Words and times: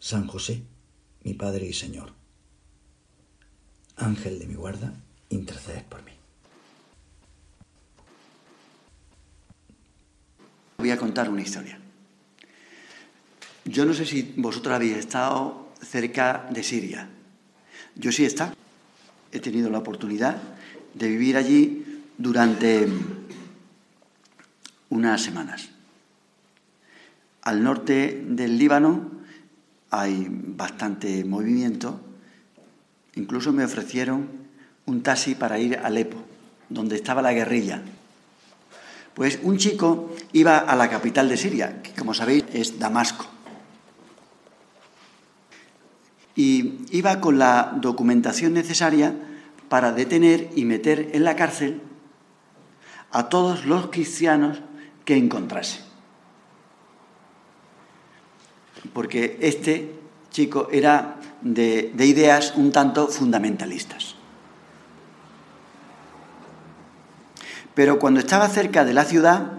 San 0.00 0.26
José, 0.26 0.62
mi 1.24 1.34
Padre 1.34 1.66
y 1.66 1.74
Señor, 1.74 2.12
Ángel 3.96 4.38
de 4.38 4.46
mi 4.46 4.54
guarda, 4.54 4.94
interceded 5.28 5.84
por 5.84 6.02
mí. 6.02 6.12
Voy 10.78 10.90
a 10.90 10.96
contar 10.96 11.28
una 11.28 11.42
historia. 11.42 11.78
Yo 13.66 13.84
no 13.84 13.92
sé 13.92 14.06
si 14.06 14.32
vosotros 14.38 14.74
habéis 14.74 14.96
estado 14.96 15.68
cerca 15.82 16.48
de 16.50 16.62
Siria. 16.62 17.06
Yo 17.94 18.10
sí 18.10 18.24
he 18.24 18.26
estado. 18.26 18.54
He 19.30 19.38
tenido 19.38 19.68
la 19.68 19.78
oportunidad 19.78 20.38
de 20.94 21.08
vivir 21.08 21.36
allí 21.36 22.02
durante 22.16 22.88
unas 24.88 25.22
semanas. 25.22 25.68
Al 27.42 27.62
norte 27.62 28.24
del 28.26 28.56
Líbano 28.56 29.19
hay 29.90 30.28
bastante 30.30 31.24
movimiento. 31.24 32.00
Incluso 33.14 33.52
me 33.52 33.64
ofrecieron 33.64 34.28
un 34.86 35.02
taxi 35.02 35.34
para 35.34 35.58
ir 35.58 35.78
a 35.78 35.86
Alepo, 35.86 36.16
donde 36.68 36.96
estaba 36.96 37.22
la 37.22 37.32
guerrilla. 37.32 37.82
Pues 39.14 39.40
un 39.42 39.58
chico 39.58 40.14
iba 40.32 40.58
a 40.58 40.76
la 40.76 40.88
capital 40.88 41.28
de 41.28 41.36
Siria, 41.36 41.82
que 41.82 41.92
como 41.92 42.14
sabéis 42.14 42.44
es 42.52 42.78
Damasco. 42.78 43.26
Y 46.36 46.86
iba 46.92 47.20
con 47.20 47.38
la 47.38 47.76
documentación 47.80 48.54
necesaria 48.54 49.14
para 49.68 49.92
detener 49.92 50.50
y 50.54 50.64
meter 50.64 51.10
en 51.12 51.24
la 51.24 51.36
cárcel 51.36 51.82
a 53.10 53.28
todos 53.28 53.66
los 53.66 53.88
cristianos 53.88 54.60
que 55.04 55.16
encontrase. 55.16 55.89
Porque 58.92 59.38
este 59.40 59.94
chico 60.30 60.68
era 60.72 61.16
de, 61.42 61.92
de 61.94 62.06
ideas 62.06 62.54
un 62.56 62.72
tanto 62.72 63.08
fundamentalistas. 63.08 64.14
Pero 67.74 67.98
cuando 67.98 68.20
estaba 68.20 68.48
cerca 68.48 68.84
de 68.84 68.94
la 68.94 69.04
ciudad, 69.04 69.52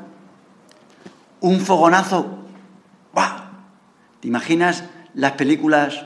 un 1.39 1.59
fogonazo, 1.59 2.45
¡buah! 3.13 3.49
¿Te 4.19 4.27
imaginas 4.27 4.83
las 5.13 5.33
películas 5.33 6.05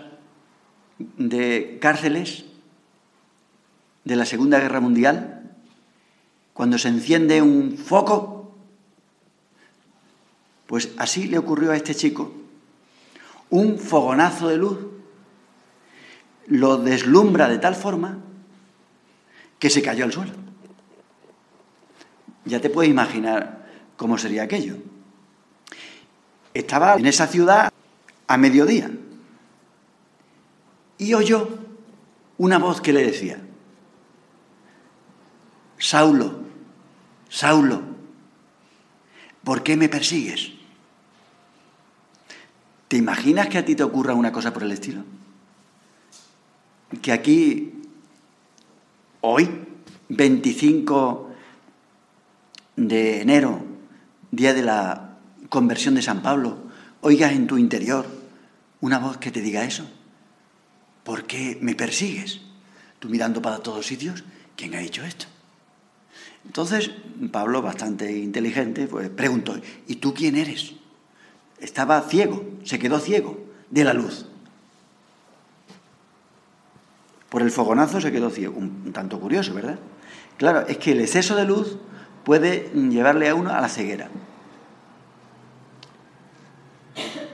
de 0.98 1.78
cárceles 1.82 2.46
de 4.06 4.16
la 4.16 4.26
Segunda 4.26 4.60
Guerra 4.60 4.80
Mundial? 4.80 5.52
Cuando 6.54 6.78
se 6.78 6.88
enciende 6.88 7.42
un 7.42 7.78
foco, 7.78 8.56
pues 10.68 10.92
así 10.98 11.28
le 11.28 11.38
ocurrió 11.38 11.72
a 11.72 11.76
este 11.76 11.94
chico. 11.96 12.32
Un 13.50 13.78
fogonazo 13.78 14.48
de 14.48 14.58
luz 14.58 14.80
lo 16.48 16.78
deslumbra 16.78 17.48
de 17.48 17.58
tal 17.58 17.76
forma 17.76 18.20
que 19.60 19.70
se 19.70 19.82
cayó 19.82 20.06
al 20.06 20.14
suelo. 20.14 20.34
Ya 22.46 22.60
te 22.60 22.70
puedes 22.70 22.92
imaginar 22.92 23.68
cómo 23.98 24.18
sería 24.18 24.44
aquello. 24.44 24.78
Estaba 26.54 26.96
en 26.96 27.06
esa 27.06 27.28
ciudad 27.28 27.72
a 28.28 28.38
mediodía 28.38 28.92
y 30.98 31.14
oyó 31.14 31.50
una 32.38 32.58
voz 32.60 32.82
que 32.82 32.94
le 32.94 33.06
decía, 33.06 33.40
Saulo, 35.78 36.40
Saulo, 37.30 37.82
¿por 39.44 39.64
qué 39.64 39.76
me 39.76 39.90
persigues? 39.90 40.55
¿Te 42.96 43.00
imaginas 43.00 43.50
que 43.50 43.58
a 43.58 43.66
ti 43.66 43.76
te 43.76 43.84
ocurra 43.84 44.14
una 44.14 44.32
cosa 44.32 44.54
por 44.54 44.64
el 44.64 44.72
estilo? 44.72 45.04
Que 47.02 47.12
aquí, 47.12 47.74
hoy, 49.20 49.50
25 50.08 51.30
de 52.78 53.20
enero, 53.20 53.66
día 54.32 54.54
de 54.54 54.62
la 54.62 55.18
conversión 55.50 55.96
de 55.96 56.04
San 56.04 56.22
Pablo, 56.22 56.58
oigas 57.02 57.34
en 57.34 57.48
tu 57.48 57.58
interior 57.58 58.06
una 58.80 59.00
voz 59.00 59.18
que 59.18 59.30
te 59.30 59.42
diga 59.42 59.66
eso. 59.66 59.86
¿Por 61.04 61.26
qué 61.26 61.58
me 61.60 61.76
persigues? 61.76 62.44
Tú 63.00 63.10
mirando 63.10 63.42
para 63.42 63.60
todos 63.60 63.86
sitios, 63.86 64.24
¿quién 64.56 64.74
ha 64.74 64.82
hecho 64.82 65.04
esto? 65.04 65.26
Entonces, 66.46 66.92
Pablo, 67.30 67.62
bastante 67.62 68.18
inteligente, 68.18 68.88
pues 68.88 69.10
preguntó, 69.10 69.60
¿y 69.86 69.96
tú 69.96 70.14
quién 70.14 70.38
eres? 70.38 70.76
Estaba 71.60 72.02
ciego, 72.02 72.44
se 72.64 72.80
quedó 72.80 73.00
ciego 73.00 73.38
de 73.70 73.84
la 73.84 73.94
luz. 73.94 74.28
Por 77.30 77.42
el 77.42 77.52
fogonazo 77.52 78.00
se 78.00 78.12
quedó 78.12 78.30
ciego. 78.30 78.56
Un, 78.58 78.94
tanto 78.94 79.20
curioso, 79.20 79.54
¿verdad? 79.54 79.80
Claro, 80.38 80.68
es 80.68 80.78
que 80.78 80.92
el 80.92 81.02
exceso 81.02 81.36
de 81.36 81.46
luz 81.46 81.78
puede 82.24 82.72
llevarle 82.74 83.30
a 83.30 83.36
uno 83.36 83.52
a 83.52 83.62
la 83.62 83.70
ceguera. 83.70 84.10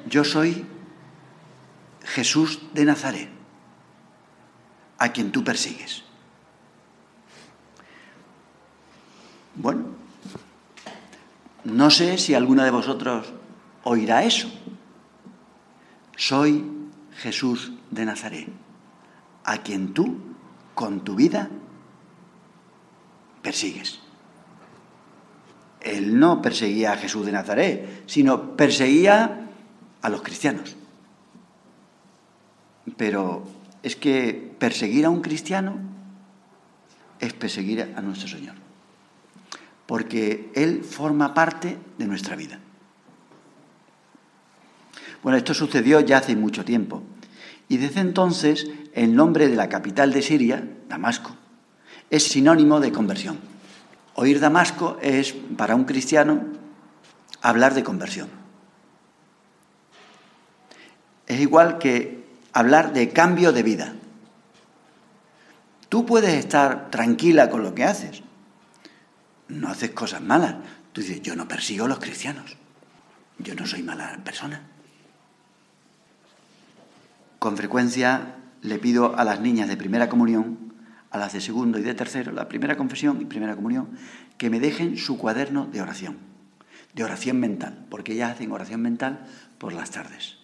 Yo 0.07 0.23
soy 0.23 0.65
Jesús 2.03 2.61
de 2.73 2.85
Nazaret, 2.85 3.29
a 4.97 5.11
quien 5.11 5.31
tú 5.31 5.43
persigues. 5.43 6.03
Bueno, 9.55 9.85
no 11.63 11.89
sé 11.91 12.17
si 12.17 12.33
alguno 12.33 12.63
de 12.63 12.71
vosotros 12.71 13.33
oirá 13.83 14.23
eso. 14.23 14.49
Soy 16.15 16.65
Jesús 17.17 17.71
de 17.89 18.05
Nazaret, 18.05 18.47
a 19.43 19.57
quien 19.59 19.93
tú, 19.93 20.17
con 20.75 21.03
tu 21.03 21.15
vida, 21.15 21.49
persigues. 23.41 23.99
Él 25.81 26.19
no 26.19 26.41
perseguía 26.41 26.93
a 26.93 26.97
Jesús 26.97 27.25
de 27.25 27.31
Nazaret, 27.31 28.03
sino 28.05 28.55
perseguía 28.55 29.49
a 30.01 30.09
los 30.09 30.21
cristianos. 30.21 30.75
Pero 32.97 33.43
es 33.81 33.95
que 33.95 34.55
perseguir 34.59 35.05
a 35.05 35.09
un 35.09 35.21
cristiano 35.21 35.77
es 37.19 37.33
perseguir 37.33 37.93
a 37.95 38.01
nuestro 38.01 38.27
Señor, 38.27 38.55
porque 39.85 40.51
Él 40.55 40.83
forma 40.83 41.33
parte 41.33 41.77
de 41.97 42.05
nuestra 42.05 42.35
vida. 42.35 42.59
Bueno, 45.23 45.37
esto 45.37 45.53
sucedió 45.53 45.99
ya 45.99 46.17
hace 46.17 46.35
mucho 46.35 46.65
tiempo. 46.65 47.03
Y 47.69 47.77
desde 47.77 48.01
entonces 48.01 48.67
el 48.93 49.15
nombre 49.15 49.47
de 49.47 49.55
la 49.55 49.69
capital 49.69 50.11
de 50.11 50.21
Siria, 50.21 50.67
Damasco, 50.89 51.35
es 52.09 52.23
sinónimo 52.23 52.79
de 52.79 52.91
conversión. 52.91 53.39
Oír 54.15 54.39
Damasco 54.39 54.97
es, 55.01 55.33
para 55.57 55.75
un 55.75 55.85
cristiano, 55.85 56.43
hablar 57.41 57.73
de 57.73 57.83
conversión. 57.83 58.29
Es 61.27 61.39
igual 61.39 61.77
que 61.77 62.25
hablar 62.51 62.91
de 62.91 63.09
cambio 63.09 63.53
de 63.53 63.63
vida. 63.63 63.93
Tú 65.87 66.05
puedes 66.05 66.33
estar 66.33 66.89
tranquila 66.89 67.49
con 67.49 67.63
lo 67.63 67.73
que 67.73 67.85
haces. 67.85 68.23
No 69.47 69.69
haces 69.69 69.91
cosas 69.91 70.21
malas. 70.21 70.55
Tú 70.91 71.01
dices, 71.01 71.21
yo 71.21 71.35
no 71.35 71.47
persigo 71.47 71.85
a 71.85 71.87
los 71.87 71.99
cristianos. 71.99 72.57
Yo 73.37 73.55
no 73.55 73.65
soy 73.65 73.81
mala 73.81 74.19
persona. 74.23 74.70
Con 77.41 77.57
frecuencia 77.57 78.35
le 78.61 78.77
pido 78.77 79.17
a 79.17 79.23
las 79.23 79.39
niñas 79.39 79.67
de 79.67 79.75
primera 79.75 80.09
comunión, 80.09 80.75
a 81.09 81.17
las 81.17 81.33
de 81.33 81.41
segundo 81.41 81.79
y 81.79 81.81
de 81.81 81.95
tercero, 81.95 82.31
la 82.31 82.47
primera 82.47 82.77
confesión 82.77 83.19
y 83.19 83.25
primera 83.25 83.55
comunión, 83.55 83.97
que 84.37 84.51
me 84.51 84.59
dejen 84.59 84.95
su 84.95 85.17
cuaderno 85.17 85.65
de 85.65 85.81
oración, 85.81 86.19
de 86.93 87.03
oración 87.03 87.39
mental, 87.39 87.87
porque 87.89 88.13
ellas 88.13 88.33
hacen 88.33 88.51
oración 88.51 88.83
mental 88.83 89.25
por 89.57 89.73
las 89.73 89.89
tardes. 89.89 90.37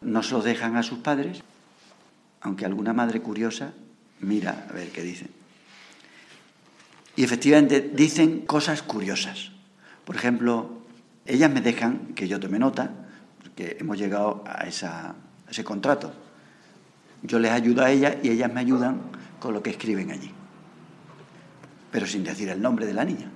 No 0.00 0.22
se 0.22 0.32
lo 0.32 0.40
dejan 0.40 0.74
a 0.78 0.82
sus 0.82 1.00
padres, 1.00 1.42
aunque 2.40 2.64
alguna 2.64 2.94
madre 2.94 3.20
curiosa 3.20 3.74
mira 4.20 4.66
a 4.70 4.72
ver 4.72 4.88
qué 4.88 5.02
dicen. 5.02 5.28
Y 7.14 7.24
efectivamente 7.24 7.82
dicen 7.94 8.46
cosas 8.46 8.80
curiosas. 8.82 9.52
Por 10.06 10.16
ejemplo, 10.16 10.80
ellas 11.26 11.50
me 11.50 11.60
dejan 11.60 12.14
que 12.14 12.26
yo 12.26 12.40
tome 12.40 12.58
nota, 12.58 12.90
que 13.54 13.76
hemos 13.78 13.98
llegado 13.98 14.42
a, 14.46 14.66
ese 15.50 15.64
contrato. 15.64 16.12
Yo 17.22 17.38
les 17.38 17.50
ayudo 17.50 17.82
a 17.82 17.90
ellas 17.90 18.16
y 18.22 18.30
ellas 18.30 18.52
me 18.52 18.60
ayudan 18.60 19.00
con 19.40 19.54
lo 19.54 19.62
que 19.62 19.70
escriben 19.70 20.10
allí, 20.10 20.30
pero 21.90 22.06
sin 22.06 22.24
decir 22.24 22.48
el 22.48 22.60
nombre 22.60 22.86
de 22.86 22.94
la 22.94 23.04
niña. 23.04 23.30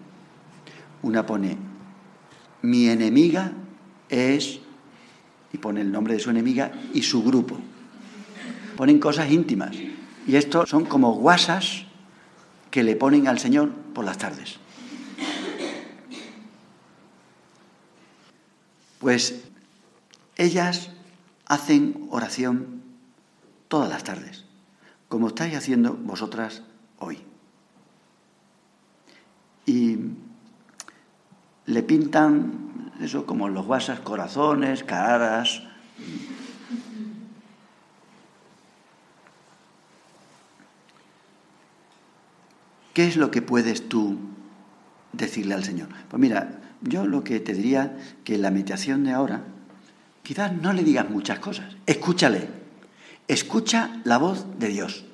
Una 1.03 1.27
pone, 1.27 1.57
mi 2.63 2.89
enemiga 2.89 3.53
es, 4.09 4.61
y 5.53 5.59
pone 5.59 5.81
el 5.81 5.91
nombre 5.91 6.15
de 6.15 6.21
su 6.21 6.31
enemiga 6.31 6.73
y 6.95 7.03
su 7.03 7.23
grupo. 7.23 7.59
Ponen 8.77 8.99
cosas 8.99 9.31
íntimas. 9.31 9.77
Y 10.27 10.37
esto 10.37 10.67
son 10.67 10.85
como 10.85 11.13
guasas 11.15 11.85
que 12.71 12.83
le 12.83 12.97
ponen 12.97 13.29
al 13.29 13.39
Señor 13.39 13.71
por 13.71 14.05
las 14.05 14.19
tardes. 14.19 14.59
Pues 18.99 19.43
ellas 20.37 20.91
hacen 21.53 22.07
oración 22.09 22.81
todas 23.69 23.91
las 23.91 24.05
tardes, 24.05 24.47
como 25.09 25.29
estáis 25.29 25.55
haciendo 25.55 25.93
vosotras 25.93 26.63
hoy. 26.99 27.19
Y 29.67 29.99
le 31.67 31.83
pintan 31.83 32.91
eso 33.03 33.27
como 33.27 33.51
los 33.51 33.67
guasas, 33.67 34.01
corazones, 34.01 34.83
caras. 34.83 35.63
¿Qué 42.95 43.07
es 43.07 43.19
lo 43.19 43.31
que 43.31 43.43
puedes 43.43 43.91
tú 43.91 44.17
decirle 45.13 45.53
al 45.53 45.65
Señor? 45.65 45.91
Pues 46.09 46.19
mira, 46.19 46.63
yo 46.81 47.05
lo 47.05 47.23
que 47.23 47.41
te 47.41 47.53
diría 47.53 47.99
que 48.25 48.39
la 48.39 48.51
meditación 48.51 49.05
de 49.05 49.13
ahora, 49.13 49.45
quizás 50.23 50.53
no 50.53 50.73
le 50.73 50.85
digas 50.85 51.09
muchas 51.09 51.39
cosas, 51.39 51.77
escúchale, 51.87 52.49
escucha 53.29 54.01
la 54.05 54.19
voz 54.19 54.47
de 54.59 54.69
Dios, 54.69 55.05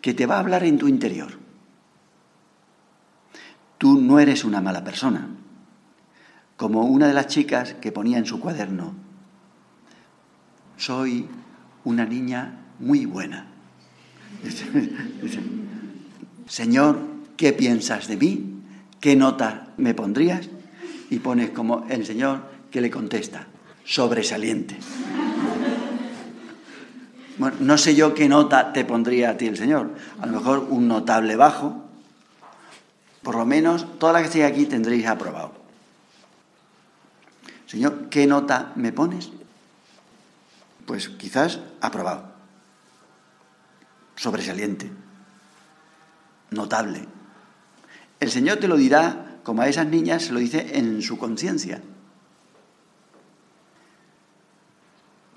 que 0.00 0.14
te 0.14 0.26
va 0.26 0.36
a 0.36 0.40
hablar 0.40 0.64
en 0.64 0.78
tu 0.78 0.88
interior. 0.88 1.38
Tú 3.78 4.00
no 4.00 4.18
eres 4.18 4.44
una 4.44 4.60
mala 4.60 4.84
persona, 4.84 5.28
como 6.56 6.82
una 6.82 7.08
de 7.08 7.14
las 7.14 7.26
chicas 7.26 7.74
que 7.74 7.92
ponía 7.92 8.18
en 8.18 8.26
su 8.26 8.40
cuaderno, 8.40 8.94
soy 10.76 11.28
una 11.84 12.04
niña 12.04 12.58
muy 12.78 13.06
buena. 13.06 13.46
Señor, 16.46 17.00
¿qué 17.36 17.52
piensas 17.52 18.08
de 18.08 18.16
mí? 18.16 18.62
¿Qué 19.00 19.16
nota 19.16 19.68
me 19.76 19.94
pondrías? 19.94 20.48
y 21.10 21.18
pones 21.18 21.50
como 21.50 21.86
el 21.88 22.04
Señor 22.04 22.42
que 22.70 22.80
le 22.80 22.90
contesta, 22.90 23.46
sobresaliente. 23.86 24.76
Bueno, 27.38 27.56
no 27.60 27.78
sé 27.78 27.94
yo 27.94 28.14
qué 28.14 28.28
nota 28.28 28.72
te 28.72 28.84
pondría 28.84 29.30
a 29.30 29.36
ti 29.36 29.46
el 29.46 29.56
Señor. 29.56 29.94
A 30.20 30.26
lo 30.26 30.32
mejor 30.32 30.66
un 30.70 30.88
notable 30.88 31.36
bajo. 31.36 31.84
Por 33.22 33.36
lo 33.36 33.44
menos 33.44 33.98
todas 33.98 34.14
las 34.14 34.22
que 34.22 34.26
estéis 34.26 34.44
aquí 34.44 34.66
tendréis 34.66 35.06
aprobado. 35.06 35.52
Señor, 37.66 38.08
¿qué 38.08 38.26
nota 38.26 38.72
me 38.76 38.92
pones? 38.92 39.30
Pues 40.86 41.08
quizás 41.08 41.60
aprobado. 41.80 42.32
Sobresaliente. 44.14 44.90
Notable. 46.50 47.06
El 48.18 48.30
Señor 48.30 48.58
te 48.58 48.68
lo 48.68 48.76
dirá 48.76 49.38
como 49.42 49.62
a 49.62 49.68
esas 49.68 49.86
niñas 49.86 50.24
se 50.24 50.32
lo 50.32 50.38
dice 50.40 50.78
en 50.78 51.02
su 51.02 51.18
conciencia. 51.18 51.82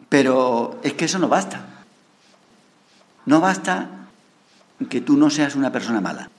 Pero 0.09 0.79
es 0.83 0.93
que 0.93 1.05
eso 1.05 1.19
no 1.19 1.29
basta. 1.29 1.65
No 3.25 3.39
basta 3.39 3.89
que 4.89 5.01
tú 5.01 5.17
no 5.17 5.29
seas 5.29 5.55
una 5.55 5.71
persona 5.71 6.01
mala. 6.01 6.29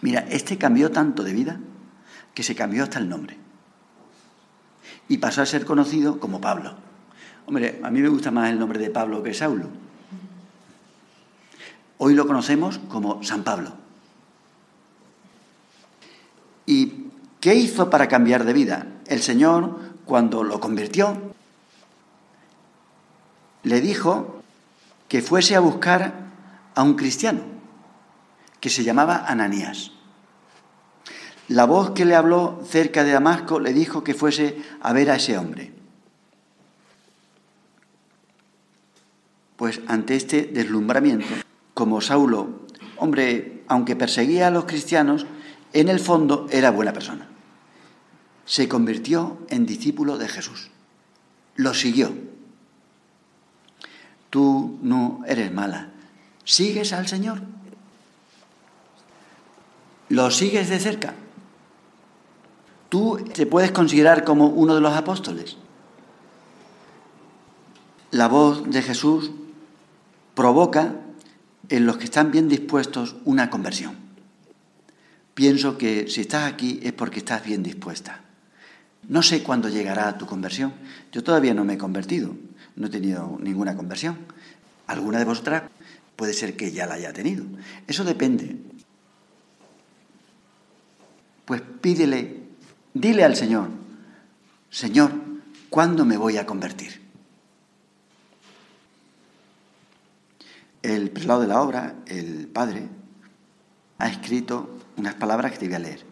Mira, 0.00 0.20
este 0.30 0.56
cambió 0.56 0.90
tanto 0.90 1.22
de 1.22 1.34
vida 1.34 1.60
que 2.34 2.42
se 2.42 2.54
cambió 2.54 2.84
hasta 2.84 2.98
el 2.98 3.08
nombre. 3.08 3.36
Y 5.08 5.18
pasó 5.18 5.42
a 5.42 5.46
ser 5.46 5.66
conocido 5.66 6.20
como 6.20 6.40
Pablo. 6.40 6.74
Hombre, 7.46 7.80
a 7.82 7.90
mí 7.90 8.00
me 8.00 8.08
gusta 8.08 8.30
más 8.30 8.50
el 8.50 8.58
nombre 8.58 8.78
de 8.78 8.90
Pablo 8.90 9.22
que 9.22 9.34
Saulo. 9.34 9.68
Hoy 11.98 12.14
lo 12.14 12.26
conocemos 12.26 12.78
como 12.88 13.22
San 13.22 13.44
Pablo. 13.44 13.72
¿Y 16.64 17.08
qué 17.40 17.54
hizo 17.56 17.90
para 17.90 18.08
cambiar 18.08 18.44
de 18.44 18.52
vida? 18.52 18.86
El 19.06 19.20
Señor, 19.20 19.89
cuando 20.10 20.42
lo 20.42 20.58
convirtió, 20.58 21.16
le 23.62 23.80
dijo 23.80 24.42
que 25.06 25.22
fuese 25.22 25.54
a 25.54 25.60
buscar 25.60 26.14
a 26.74 26.82
un 26.82 26.94
cristiano 26.94 27.42
que 28.58 28.70
se 28.70 28.82
llamaba 28.82 29.24
Ananías. 29.28 29.92
La 31.46 31.64
voz 31.64 31.90
que 31.90 32.04
le 32.04 32.16
habló 32.16 32.60
cerca 32.66 33.04
de 33.04 33.12
Damasco 33.12 33.60
le 33.60 33.72
dijo 33.72 34.02
que 34.02 34.14
fuese 34.14 34.60
a 34.80 34.92
ver 34.92 35.12
a 35.12 35.14
ese 35.14 35.38
hombre. 35.38 35.72
Pues 39.54 39.80
ante 39.86 40.16
este 40.16 40.42
deslumbramiento, 40.42 41.28
como 41.72 42.00
Saulo, 42.00 42.66
hombre, 42.96 43.62
aunque 43.68 43.94
perseguía 43.94 44.48
a 44.48 44.50
los 44.50 44.64
cristianos, 44.64 45.24
en 45.72 45.88
el 45.88 46.00
fondo 46.00 46.48
era 46.50 46.72
buena 46.72 46.92
persona. 46.92 47.29
Se 48.50 48.68
convirtió 48.68 49.38
en 49.48 49.64
discípulo 49.64 50.18
de 50.18 50.26
Jesús. 50.26 50.72
Lo 51.54 51.72
siguió. 51.72 52.12
Tú 54.28 54.76
no 54.82 55.20
eres 55.24 55.52
mala. 55.52 55.90
¿Sigues 56.42 56.92
al 56.92 57.06
Señor? 57.06 57.42
¿Lo 60.08 60.32
sigues 60.32 60.68
de 60.68 60.80
cerca? 60.80 61.14
¿Tú 62.88 63.24
te 63.32 63.46
puedes 63.46 63.70
considerar 63.70 64.24
como 64.24 64.48
uno 64.48 64.74
de 64.74 64.80
los 64.80 64.96
apóstoles? 64.96 65.56
La 68.10 68.26
voz 68.26 68.68
de 68.68 68.82
Jesús 68.82 69.30
provoca 70.34 70.96
en 71.68 71.86
los 71.86 71.98
que 71.98 72.06
están 72.06 72.32
bien 72.32 72.48
dispuestos 72.48 73.14
una 73.24 73.48
conversión 73.48 74.10
pienso 75.40 75.78
que 75.78 76.06
si 76.08 76.20
estás 76.20 76.52
aquí 76.52 76.80
es 76.82 76.92
porque 76.92 77.20
estás 77.20 77.42
bien 77.42 77.62
dispuesta. 77.62 78.20
No 79.08 79.22
sé 79.22 79.42
cuándo 79.42 79.68
llegará 79.68 80.16
tu 80.18 80.26
conversión. 80.26 80.72
Yo 81.12 81.22
todavía 81.24 81.54
no 81.54 81.64
me 81.64 81.74
he 81.74 81.78
convertido, 81.78 82.36
no 82.76 82.86
he 82.86 82.90
tenido 82.90 83.38
ninguna 83.40 83.76
conversión. 83.76 84.18
Alguna 84.86 85.18
de 85.18 85.24
vosotras 85.24 85.64
puede 86.16 86.32
ser 86.32 86.56
que 86.56 86.72
ya 86.72 86.86
la 86.86 86.94
haya 86.94 87.12
tenido. 87.12 87.44
Eso 87.86 88.04
depende. 88.04 88.56
Pues 91.44 91.62
pídele, 91.80 92.42
dile 92.94 93.24
al 93.24 93.34
Señor, 93.36 93.68
Señor, 94.70 95.12
¿cuándo 95.68 96.04
me 96.04 96.16
voy 96.16 96.36
a 96.36 96.46
convertir? 96.46 97.00
El 100.82 101.10
prelado 101.10 101.40
de 101.40 101.48
la 101.48 101.60
obra, 101.60 101.96
el 102.06 102.46
padre, 102.46 102.88
ha 103.98 104.08
escrito 104.08 104.78
unas 104.96 105.14
palabras 105.14 105.52
que 105.52 105.58
te 105.58 105.66
voy 105.66 105.74
a 105.74 105.80
leer. 105.80 106.06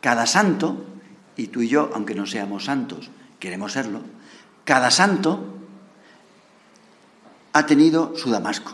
Cada 0.00 0.26
santo, 0.26 0.91
y 1.36 1.48
tú 1.48 1.62
y 1.62 1.68
yo, 1.68 1.90
aunque 1.94 2.14
no 2.14 2.26
seamos 2.26 2.64
santos, 2.64 3.10
queremos 3.38 3.72
serlo, 3.72 4.00
cada 4.64 4.90
santo 4.90 5.58
ha 7.52 7.66
tenido 7.66 8.16
su 8.16 8.30
Damasco, 8.30 8.72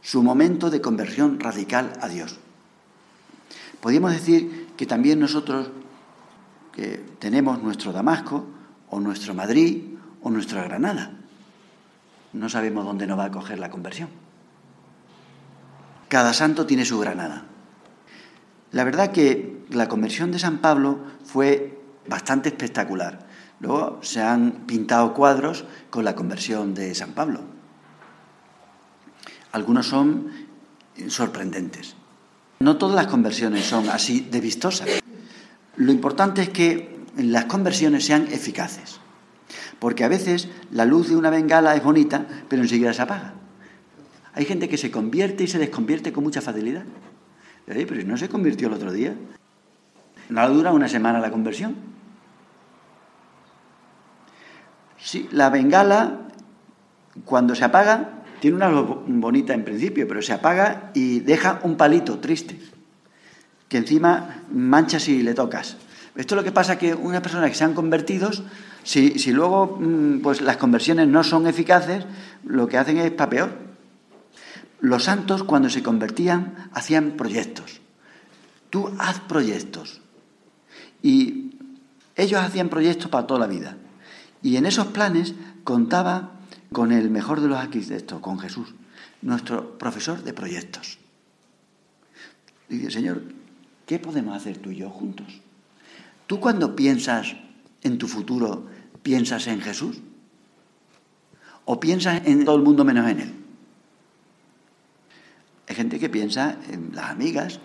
su 0.00 0.22
momento 0.22 0.70
de 0.70 0.80
conversión 0.80 1.40
radical 1.40 1.92
a 2.00 2.08
Dios. 2.08 2.38
Podríamos 3.80 4.12
decir 4.12 4.68
que 4.76 4.86
también 4.86 5.18
nosotros 5.18 5.70
tenemos 7.18 7.62
nuestro 7.62 7.92
Damasco 7.92 8.46
o 8.88 9.00
nuestro 9.00 9.34
Madrid 9.34 9.96
o 10.22 10.30
nuestra 10.30 10.62
Granada. 10.64 11.12
No 12.32 12.48
sabemos 12.48 12.84
dónde 12.84 13.06
nos 13.06 13.18
va 13.18 13.26
a 13.26 13.30
coger 13.30 13.58
la 13.58 13.70
conversión. 13.70 14.08
Cada 16.08 16.32
santo 16.32 16.66
tiene 16.66 16.84
su 16.84 16.98
Granada. 16.98 17.44
La 18.70 18.84
verdad 18.84 19.12
que 19.12 19.61
la 19.72 19.88
conversión 19.88 20.32
de 20.32 20.38
San 20.38 20.58
Pablo 20.58 20.98
fue 21.24 21.80
bastante 22.06 22.48
espectacular. 22.48 23.26
Luego 23.60 24.00
se 24.02 24.20
han 24.20 24.64
pintado 24.66 25.14
cuadros 25.14 25.64
con 25.90 26.04
la 26.04 26.14
conversión 26.14 26.74
de 26.74 26.94
San 26.94 27.12
Pablo. 27.12 27.40
Algunos 29.52 29.86
son 29.86 30.30
sorprendentes. 31.08 31.94
No 32.60 32.76
todas 32.76 32.96
las 32.96 33.06
conversiones 33.06 33.64
son 33.64 33.88
así 33.88 34.20
de 34.20 34.40
vistosas. 34.40 34.88
Lo 35.76 35.92
importante 35.92 36.42
es 36.42 36.48
que 36.48 37.00
las 37.16 37.44
conversiones 37.46 38.04
sean 38.04 38.28
eficaces. 38.30 39.00
Porque 39.78 40.04
a 40.04 40.08
veces 40.08 40.48
la 40.70 40.84
luz 40.84 41.08
de 41.08 41.16
una 41.16 41.30
bengala 41.30 41.74
es 41.74 41.82
bonita, 41.82 42.26
pero 42.48 42.62
enseguida 42.62 42.92
se 42.92 43.02
apaga. 43.02 43.34
Hay 44.34 44.44
gente 44.44 44.68
que 44.68 44.78
se 44.78 44.90
convierte 44.90 45.44
y 45.44 45.48
se 45.48 45.58
desconvierte 45.58 46.12
con 46.12 46.24
mucha 46.24 46.40
facilidad. 46.40 46.84
Pero 47.66 48.04
no 48.06 48.16
se 48.16 48.28
convirtió 48.28 48.68
el 48.68 48.74
otro 48.74 48.92
día. 48.92 49.14
¿No 50.32 50.48
dura 50.48 50.72
una 50.72 50.88
semana 50.88 51.20
la 51.20 51.30
conversión? 51.30 51.76
Sí, 54.96 55.28
la 55.30 55.50
bengala, 55.50 56.20
cuando 57.26 57.54
se 57.54 57.64
apaga, 57.64 58.22
tiene 58.40 58.56
una 58.56 58.70
bonita 58.70 59.52
en 59.52 59.62
principio, 59.62 60.08
pero 60.08 60.22
se 60.22 60.32
apaga 60.32 60.90
y 60.94 61.20
deja 61.20 61.60
un 61.64 61.76
palito 61.76 62.18
triste, 62.18 62.58
que 63.68 63.76
encima 63.76 64.44
mancha 64.50 64.98
si 64.98 65.22
le 65.22 65.34
tocas. 65.34 65.76
Esto 66.16 66.34
es 66.34 66.36
lo 66.36 66.44
que 66.44 66.52
pasa 66.52 66.78
que 66.78 66.94
unas 66.94 67.20
personas 67.20 67.50
que 67.50 67.56
se 67.56 67.64
han 67.64 67.74
convertido, 67.74 68.30
si, 68.84 69.18
si 69.18 69.32
luego 69.32 69.76
mm, 69.78 70.20
pues 70.20 70.40
las 70.40 70.56
conversiones 70.56 71.08
no 71.08 71.24
son 71.24 71.46
eficaces, 71.46 72.06
lo 72.42 72.68
que 72.68 72.78
hacen 72.78 72.96
es 72.96 73.10
para 73.10 73.28
peor. 73.28 73.50
Los 74.80 75.04
santos 75.04 75.44
cuando 75.44 75.68
se 75.68 75.82
convertían 75.82 76.70
hacían 76.72 77.12
proyectos. 77.18 77.82
Tú 78.70 78.90
haz 78.98 79.20
proyectos. 79.20 80.01
Y 81.02 81.52
ellos 82.16 82.40
hacían 82.40 82.68
proyectos 82.68 83.10
para 83.10 83.26
toda 83.26 83.40
la 83.40 83.46
vida. 83.46 83.76
Y 84.42 84.56
en 84.56 84.66
esos 84.66 84.88
planes 84.88 85.34
contaba 85.64 86.32
con 86.72 86.92
el 86.92 87.10
mejor 87.10 87.40
de 87.40 87.48
los 87.48 87.58
arquitectos, 87.58 88.20
con 88.20 88.38
Jesús, 88.38 88.74
nuestro 89.20 89.78
profesor 89.78 90.22
de 90.22 90.32
proyectos. 90.32 90.98
dice, 92.68 92.90
Señor, 92.90 93.22
¿qué 93.86 93.98
podemos 93.98 94.36
hacer 94.36 94.58
tú 94.58 94.70
y 94.70 94.76
yo 94.76 94.90
juntos? 94.90 95.26
¿Tú 96.26 96.40
cuando 96.40 96.74
piensas 96.74 97.36
en 97.82 97.98
tu 97.98 98.08
futuro, 98.08 98.66
piensas 99.02 99.46
en 99.46 99.60
Jesús? 99.60 100.00
¿O 101.64 101.78
piensas 101.78 102.22
en 102.24 102.44
todo 102.44 102.56
el 102.56 102.62
mundo 102.62 102.84
menos 102.84 103.08
en 103.08 103.20
Él? 103.20 103.34
Hay 105.68 105.76
gente 105.76 105.98
que 105.98 106.08
piensa 106.08 106.56
en 106.70 106.90
las 106.94 107.10
amigas 107.10 107.60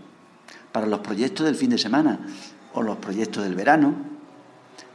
para 0.71 0.85
los 0.85 0.99
proyectos 0.99 1.45
del 1.45 1.55
fin 1.55 1.71
de 1.71 1.77
semana 1.77 2.19
o 2.73 2.83
los 2.83 2.97
proyectos 2.97 3.43
del 3.43 3.55
verano. 3.55 3.95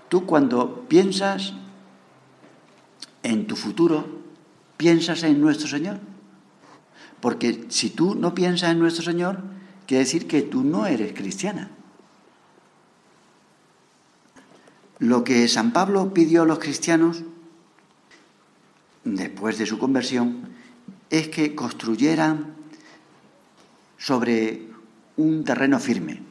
Tú 0.08 0.26
cuando 0.26 0.86
piensas 0.88 1.54
en 3.22 3.46
tu 3.46 3.56
futuro, 3.56 4.06
piensas 4.76 5.22
en 5.22 5.40
nuestro 5.40 5.68
Señor. 5.68 5.98
Porque 7.20 7.66
si 7.68 7.90
tú 7.90 8.14
no 8.14 8.34
piensas 8.34 8.70
en 8.70 8.78
nuestro 8.78 9.04
Señor, 9.04 9.40
quiere 9.86 10.04
decir 10.04 10.26
que 10.26 10.42
tú 10.42 10.64
no 10.64 10.86
eres 10.86 11.12
cristiana. 11.12 11.70
Lo 14.98 15.24
que 15.24 15.48
San 15.48 15.72
Pablo 15.72 16.14
pidió 16.14 16.42
a 16.42 16.46
los 16.46 16.58
cristianos 16.58 17.22
después 19.04 19.58
de 19.58 19.66
su 19.66 19.78
conversión 19.78 20.48
es 21.10 21.28
que 21.28 21.54
construyeran 21.54 22.54
sobre 23.98 24.68
un 25.16 25.44
terreno 25.44 25.78
firme, 25.78 26.22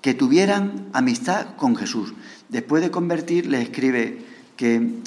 que 0.00 0.14
tuvieran 0.14 0.88
amistad 0.92 1.56
con 1.56 1.76
Jesús. 1.76 2.14
Después 2.48 2.82
de 2.82 2.90
convertir, 2.90 3.46
le 3.46 3.60
escribe 3.60 4.24
que, 4.56 5.00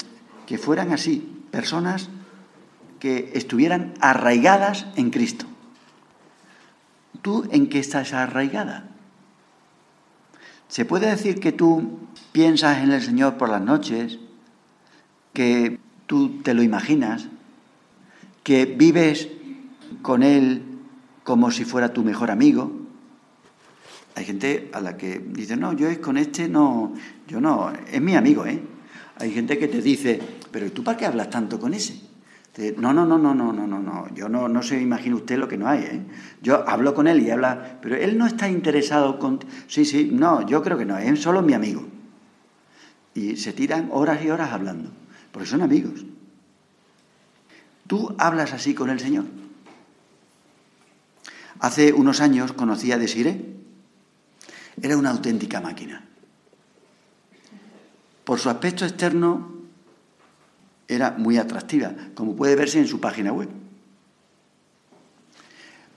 que 0.46 0.58
fueran 0.58 0.92
así, 0.92 1.28
personas 1.50 2.08
que 3.00 3.32
estuvieran 3.34 3.94
arraigadas 4.00 4.86
en 4.96 5.10
Cristo. 5.10 5.46
¿Tú 7.22 7.46
en 7.50 7.68
qué 7.68 7.78
estás 7.78 8.12
arraigada? 8.12 8.88
¿Se 10.68 10.84
puede 10.84 11.08
decir 11.08 11.40
que 11.40 11.52
tú 11.52 11.98
piensas 12.32 12.78
en 12.82 12.90
el 12.92 13.02
Señor 13.02 13.36
por 13.36 13.48
las 13.48 13.60
noches, 13.60 14.18
que 15.32 15.78
tú 16.06 16.42
te 16.42 16.54
lo 16.54 16.62
imaginas, 16.62 17.28
que 18.42 18.66
vives 18.66 19.28
con 20.02 20.22
Él 20.22 20.62
como 21.22 21.50
si 21.50 21.64
fuera 21.64 21.92
tu 21.92 22.02
mejor 22.02 22.30
amigo? 22.30 22.72
Hay 24.14 24.24
gente 24.24 24.70
a 24.72 24.80
la 24.80 24.96
que 24.96 25.18
dice, 25.18 25.56
no, 25.56 25.72
yo 25.72 25.88
es 25.88 25.98
con 25.98 26.16
este 26.16 26.48
no, 26.48 26.94
yo 27.26 27.40
no, 27.40 27.72
es 27.90 28.00
mi 28.00 28.14
amigo, 28.14 28.46
¿eh? 28.46 28.60
Hay 29.16 29.32
gente 29.32 29.58
que 29.58 29.68
te 29.68 29.80
dice, 29.80 30.20
pero 30.50 30.70
¿tú 30.72 30.82
para 30.82 30.96
qué 30.96 31.06
hablas 31.06 31.30
tanto 31.30 31.58
con 31.58 31.74
ese? 31.74 32.00
No, 32.76 32.92
no, 32.92 33.04
no, 33.04 33.18
no, 33.18 33.34
no, 33.34 33.52
no, 33.52 33.66
no, 33.66 33.80
no. 33.80 34.14
Yo 34.14 34.28
no, 34.28 34.48
no 34.48 34.62
se 34.62 34.80
imagina 34.80 35.16
usted 35.16 35.38
lo 35.38 35.48
que 35.48 35.56
no 35.56 35.66
hay, 35.66 35.82
¿eh? 35.82 36.02
Yo 36.40 36.68
hablo 36.68 36.94
con 36.94 37.08
él 37.08 37.20
y 37.20 37.30
habla, 37.30 37.78
pero 37.82 37.96
él 37.96 38.16
no 38.16 38.26
está 38.26 38.48
interesado 38.48 39.18
con. 39.18 39.40
Sí, 39.66 39.84
sí, 39.84 40.10
no, 40.12 40.46
yo 40.46 40.62
creo 40.62 40.78
que 40.78 40.84
no, 40.84 40.96
es 40.96 41.20
solo 41.20 41.42
mi 41.42 41.52
amigo. 41.52 41.84
Y 43.12 43.36
se 43.36 43.52
tiran 43.52 43.88
horas 43.92 44.24
y 44.24 44.30
horas 44.30 44.52
hablando, 44.52 44.90
porque 45.32 45.48
son 45.48 45.62
amigos. 45.62 46.04
¿Tú 47.88 48.14
hablas 48.18 48.52
así 48.52 48.72
con 48.72 48.88
el 48.88 49.00
Señor? 49.00 49.24
Hace 51.58 51.92
unos 51.92 52.20
años 52.20 52.52
conocí 52.52 52.92
a 52.92 52.98
Desiré. 52.98 53.63
Era 54.80 54.96
una 54.96 55.10
auténtica 55.10 55.60
máquina. 55.60 56.04
Por 58.24 58.38
su 58.38 58.48
aspecto 58.48 58.84
externo 58.84 59.52
era 60.88 61.12
muy 61.12 61.36
atractiva, 61.36 61.94
como 62.14 62.34
puede 62.34 62.56
verse 62.56 62.78
en 62.78 62.88
su 62.88 63.00
página 63.00 63.32
web. 63.32 63.48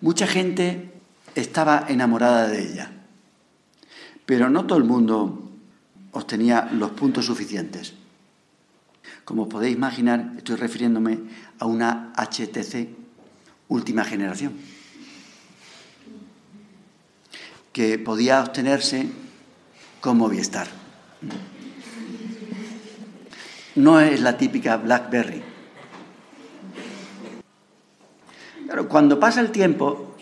Mucha 0.01 0.27
gente 0.27 0.93
estaba 1.35 1.85
enamorada 1.87 2.47
de 2.47 2.61
ella, 2.61 2.91
pero 4.25 4.49
no 4.49 4.65
todo 4.65 4.77
el 4.77 4.83
mundo 4.83 5.49
obtenía 6.11 6.69
los 6.71 6.91
puntos 6.91 7.25
suficientes. 7.25 7.93
Como 9.25 9.49
podéis 9.49 9.75
imaginar, 9.75 10.33
estoy 10.37 10.55
refiriéndome 10.55 11.19
a 11.59 11.65
una 11.65 12.13
HTC 12.15 12.89
última 13.67 14.03
generación, 14.03 14.53
que 17.77 17.99
podía 17.99 18.41
obtenerse 18.41 19.05
con 20.01 20.17
Movistar 20.17 20.65
no 23.75 23.99
es 23.99 24.19
la 24.19 24.35
típica 24.35 24.77
Blackberry. 24.77 25.43
Pero 28.67 28.89
cuando 28.89 29.19
pasa 29.19 29.41
el 29.41 29.51
tiempo, 29.51 30.15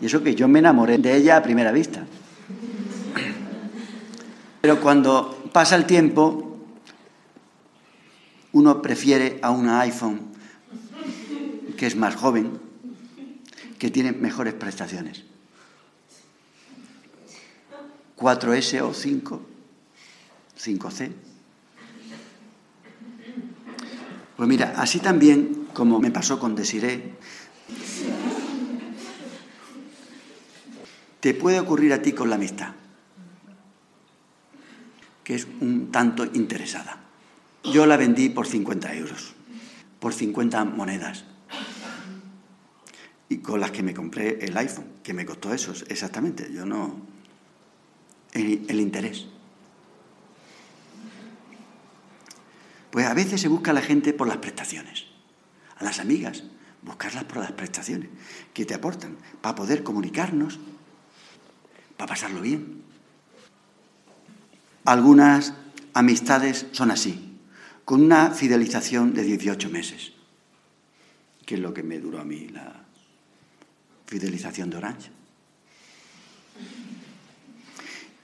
y 0.00 0.06
eso 0.06 0.24
que 0.24 0.34
yo 0.34 0.48
me 0.48 0.58
enamoré 0.58 0.98
de 0.98 1.16
ella 1.16 1.36
a 1.36 1.42
primera 1.44 1.70
vista, 1.70 2.04
pero 4.60 4.80
cuando 4.80 5.50
pasa 5.52 5.76
el 5.76 5.86
tiempo, 5.86 6.58
uno 8.50 8.82
prefiere 8.82 9.38
a 9.40 9.52
una 9.52 9.82
iPhone 9.82 10.32
que 11.76 11.86
es 11.86 11.94
más 11.94 12.16
joven, 12.16 12.58
que 13.78 13.88
tiene 13.88 14.10
mejores 14.10 14.54
prestaciones. 14.54 15.30
4S 18.22 18.80
o 18.82 18.94
5, 18.94 19.42
5C. 20.56 21.12
Pues 24.36 24.48
mira, 24.48 24.74
así 24.76 25.00
también 25.00 25.66
como 25.74 25.98
me 25.98 26.12
pasó 26.12 26.38
con 26.38 26.54
Desiré, 26.54 27.14
te 31.18 31.34
puede 31.34 31.58
ocurrir 31.58 31.92
a 31.92 32.02
ti 32.02 32.12
con 32.12 32.30
la 32.30 32.36
amistad, 32.36 32.74
que 35.24 35.34
es 35.34 35.48
un 35.60 35.90
tanto 35.90 36.24
interesada. 36.24 37.00
Yo 37.64 37.86
la 37.86 37.96
vendí 37.96 38.28
por 38.28 38.46
50 38.46 38.94
euros, 38.94 39.34
por 39.98 40.14
50 40.14 40.64
monedas, 40.64 41.24
y 43.28 43.38
con 43.38 43.58
las 43.60 43.72
que 43.72 43.82
me 43.82 43.94
compré 43.94 44.44
el 44.44 44.56
iPhone, 44.56 44.86
que 45.02 45.12
me 45.12 45.26
costó 45.26 45.52
eso, 45.52 45.72
exactamente. 45.88 46.52
Yo 46.52 46.64
no. 46.66 47.11
El, 48.32 48.80
interés. 48.80 49.26
Pues 52.90 53.06
a 53.06 53.14
veces 53.14 53.40
se 53.40 53.48
busca 53.48 53.70
a 53.70 53.74
la 53.74 53.82
gente 53.82 54.12
por 54.12 54.28
las 54.28 54.38
prestaciones. 54.38 55.06
A 55.76 55.84
las 55.84 55.98
amigas, 55.98 56.44
buscarlas 56.82 57.24
por 57.24 57.38
las 57.38 57.52
prestaciones 57.52 58.08
que 58.52 58.64
te 58.64 58.74
aportan 58.74 59.16
para 59.40 59.54
poder 59.54 59.82
comunicarnos, 59.82 60.58
para 61.96 62.08
pasarlo 62.08 62.40
bien. 62.40 62.82
Algunas 64.84 65.54
amistades 65.94 66.66
son 66.72 66.90
así, 66.90 67.38
con 67.84 68.02
una 68.02 68.30
fidelización 68.30 69.14
de 69.14 69.22
18 69.22 69.70
meses, 69.70 70.12
que 71.46 71.54
es 71.54 71.60
lo 71.60 71.72
que 71.72 71.82
me 71.82 71.98
duró 71.98 72.20
a 72.20 72.24
mí 72.24 72.48
la 72.48 72.84
fidelización 74.06 74.70
de 74.70 74.76
Orange. 74.76 75.10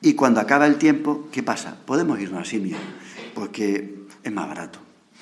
Y 0.00 0.14
cuando 0.14 0.40
acaba 0.40 0.66
el 0.66 0.78
tiempo, 0.78 1.28
¿qué 1.32 1.42
pasa? 1.42 1.76
Podemos 1.84 2.20
irnos 2.20 2.42
a 2.42 2.44
simio, 2.44 2.76
porque 3.34 4.06
es 4.22 4.32
más 4.32 4.48
barato. 4.48 4.78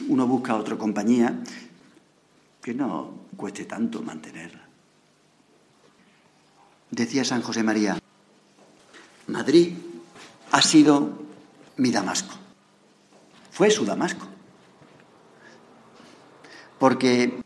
Uno 0.08 0.26
busca 0.26 0.56
otra 0.56 0.76
compañía 0.76 1.42
que 2.60 2.74
no 2.74 3.14
cueste 3.36 3.64
tanto 3.64 4.02
mantenerla. 4.02 4.66
Decía 6.90 7.24
San 7.24 7.42
José 7.42 7.62
María, 7.62 7.98
Madrid 9.28 9.72
ha 10.52 10.62
sido 10.62 11.22
mi 11.76 11.90
Damasco. 11.90 12.34
Fue 13.50 13.70
su 13.70 13.84
Damasco. 13.84 14.26
Porque, 16.78 17.40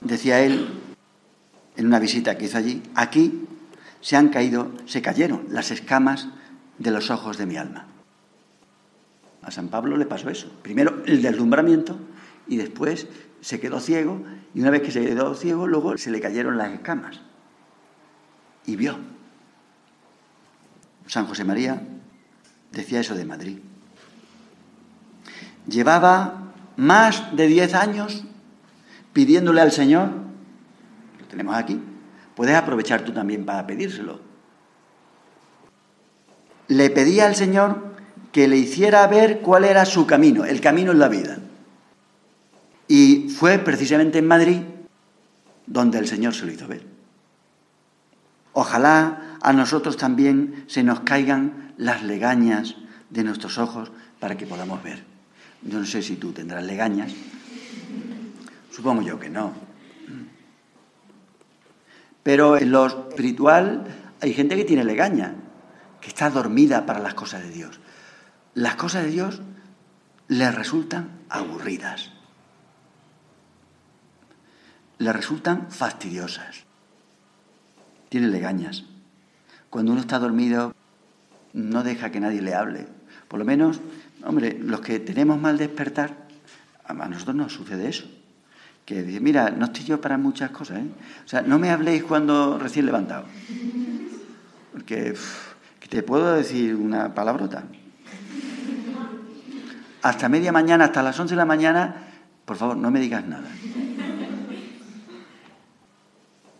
decía 0.00 0.40
él, 0.40 0.80
en 1.76 1.86
una 1.86 1.98
visita 1.98 2.38
que 2.38 2.46
hizo 2.46 2.56
allí, 2.56 2.82
aquí 2.94 3.46
se 4.00 4.16
han 4.16 4.30
caído, 4.30 4.72
se 4.86 5.02
cayeron 5.02 5.46
las 5.50 5.70
escamas 5.70 6.28
de 6.78 6.90
los 6.90 7.10
ojos 7.10 7.38
de 7.38 7.46
mi 7.46 7.56
alma. 7.56 7.86
A 9.42 9.50
San 9.50 9.68
Pablo 9.68 9.96
le 9.96 10.06
pasó 10.06 10.28
eso. 10.28 10.50
Primero 10.62 11.02
el 11.06 11.22
deslumbramiento 11.22 11.98
y 12.48 12.56
después 12.56 13.06
se 13.40 13.60
quedó 13.60 13.80
ciego 13.80 14.22
y 14.54 14.60
una 14.60 14.70
vez 14.70 14.82
que 14.82 14.90
se 14.90 15.04
quedó 15.04 15.34
ciego 15.34 15.66
luego 15.66 15.96
se 15.98 16.10
le 16.10 16.20
cayeron 16.20 16.58
las 16.58 16.72
escamas 16.72 17.20
y 18.66 18.76
vio. 18.76 18.96
San 21.06 21.26
José 21.26 21.44
María 21.44 21.80
decía 22.72 23.00
eso 23.00 23.14
de 23.14 23.24
Madrid. 23.24 23.58
Llevaba 25.68 26.52
más 26.76 27.34
de 27.36 27.46
diez 27.46 27.74
años 27.74 28.24
pidiéndole 29.12 29.60
al 29.60 29.72
Señor, 29.72 30.10
lo 31.20 31.26
tenemos 31.26 31.54
aquí, 31.54 31.80
puedes 32.34 32.54
aprovechar 32.54 33.02
tú 33.02 33.12
también 33.12 33.46
para 33.46 33.66
pedírselo. 33.66 34.25
Le 36.68 36.90
pedía 36.90 37.26
al 37.26 37.36
Señor 37.36 37.94
que 38.32 38.48
le 38.48 38.56
hiciera 38.56 39.06
ver 39.06 39.40
cuál 39.40 39.64
era 39.64 39.84
su 39.84 40.06
camino, 40.06 40.44
el 40.44 40.60
camino 40.60 40.92
en 40.92 40.98
la 40.98 41.08
vida. 41.08 41.38
Y 42.88 43.28
fue 43.30 43.58
precisamente 43.58 44.18
en 44.18 44.26
Madrid 44.26 44.60
donde 45.66 45.98
el 45.98 46.06
Señor 46.06 46.34
se 46.34 46.46
lo 46.46 46.52
hizo 46.52 46.68
ver. 46.68 46.84
Ojalá 48.52 49.38
a 49.42 49.52
nosotros 49.52 49.96
también 49.96 50.64
se 50.66 50.82
nos 50.82 51.00
caigan 51.00 51.74
las 51.76 52.02
legañas 52.02 52.76
de 53.10 53.24
nuestros 53.24 53.58
ojos 53.58 53.90
para 54.18 54.36
que 54.36 54.46
podamos 54.46 54.82
ver. 54.82 55.04
Yo 55.62 55.78
no 55.78 55.86
sé 55.86 56.02
si 56.02 56.16
tú 56.16 56.32
tendrás 56.32 56.64
legañas, 56.64 57.12
supongo 58.70 59.02
yo 59.02 59.18
que 59.18 59.30
no. 59.30 59.52
Pero 62.22 62.56
en 62.56 62.70
lo 62.70 62.86
espiritual 62.86 63.84
hay 64.20 64.32
gente 64.32 64.56
que 64.56 64.64
tiene 64.64 64.84
legaña, 64.84 65.34
que 66.06 66.10
está 66.10 66.30
dormida 66.30 66.86
para 66.86 67.00
las 67.00 67.14
cosas 67.14 67.42
de 67.42 67.50
Dios. 67.50 67.80
Las 68.54 68.76
cosas 68.76 69.02
de 69.02 69.10
Dios 69.10 69.42
le 70.28 70.52
resultan 70.52 71.10
aburridas 71.28 72.12
le 74.98 75.12
resultan 75.12 75.70
fastidiosas. 75.70 76.64
Tiene 78.08 78.28
legañas. 78.28 78.84
Cuando 79.70 79.92
uno 79.92 80.00
está 80.00 80.18
dormido, 80.18 80.74
no 81.52 81.82
deja 81.82 82.10
que 82.10 82.20
nadie 82.20 82.40
le 82.40 82.54
hable. 82.54 82.86
Por 83.28 83.38
lo 83.38 83.44
menos, 83.44 83.80
hombre, 84.24 84.58
los 84.58 84.80
que 84.80 84.98
tenemos 85.00 85.40
mal 85.40 85.58
despertar, 85.58 86.26
a 86.84 86.94
nosotros 86.94 87.36
nos 87.36 87.52
sucede 87.52 87.88
eso. 87.88 88.06
Que 88.84 89.02
dice, 89.02 89.20
mira, 89.20 89.50
no 89.50 89.66
estoy 89.66 89.84
yo 89.84 90.00
para 90.00 90.16
muchas 90.16 90.50
cosas, 90.50 90.78
¿eh? 90.78 90.86
O 91.24 91.28
sea, 91.28 91.42
no 91.42 91.58
me 91.58 91.70
habléis 91.70 92.04
cuando 92.04 92.56
recién 92.56 92.86
levantado. 92.86 93.24
Porque 94.72 94.84
que 94.84 95.14
te 95.88 96.02
puedo 96.02 96.34
decir 96.34 96.74
una 96.74 97.14
palabrota. 97.14 97.64
Hasta 100.02 100.28
media 100.28 100.52
mañana, 100.52 100.86
hasta 100.86 101.02
las 101.02 101.18
11 101.18 101.32
de 101.32 101.36
la 101.36 101.44
mañana, 101.44 101.96
por 102.44 102.56
favor, 102.56 102.76
no 102.76 102.90
me 102.90 103.00
digas 103.00 103.26
nada. 103.26 103.48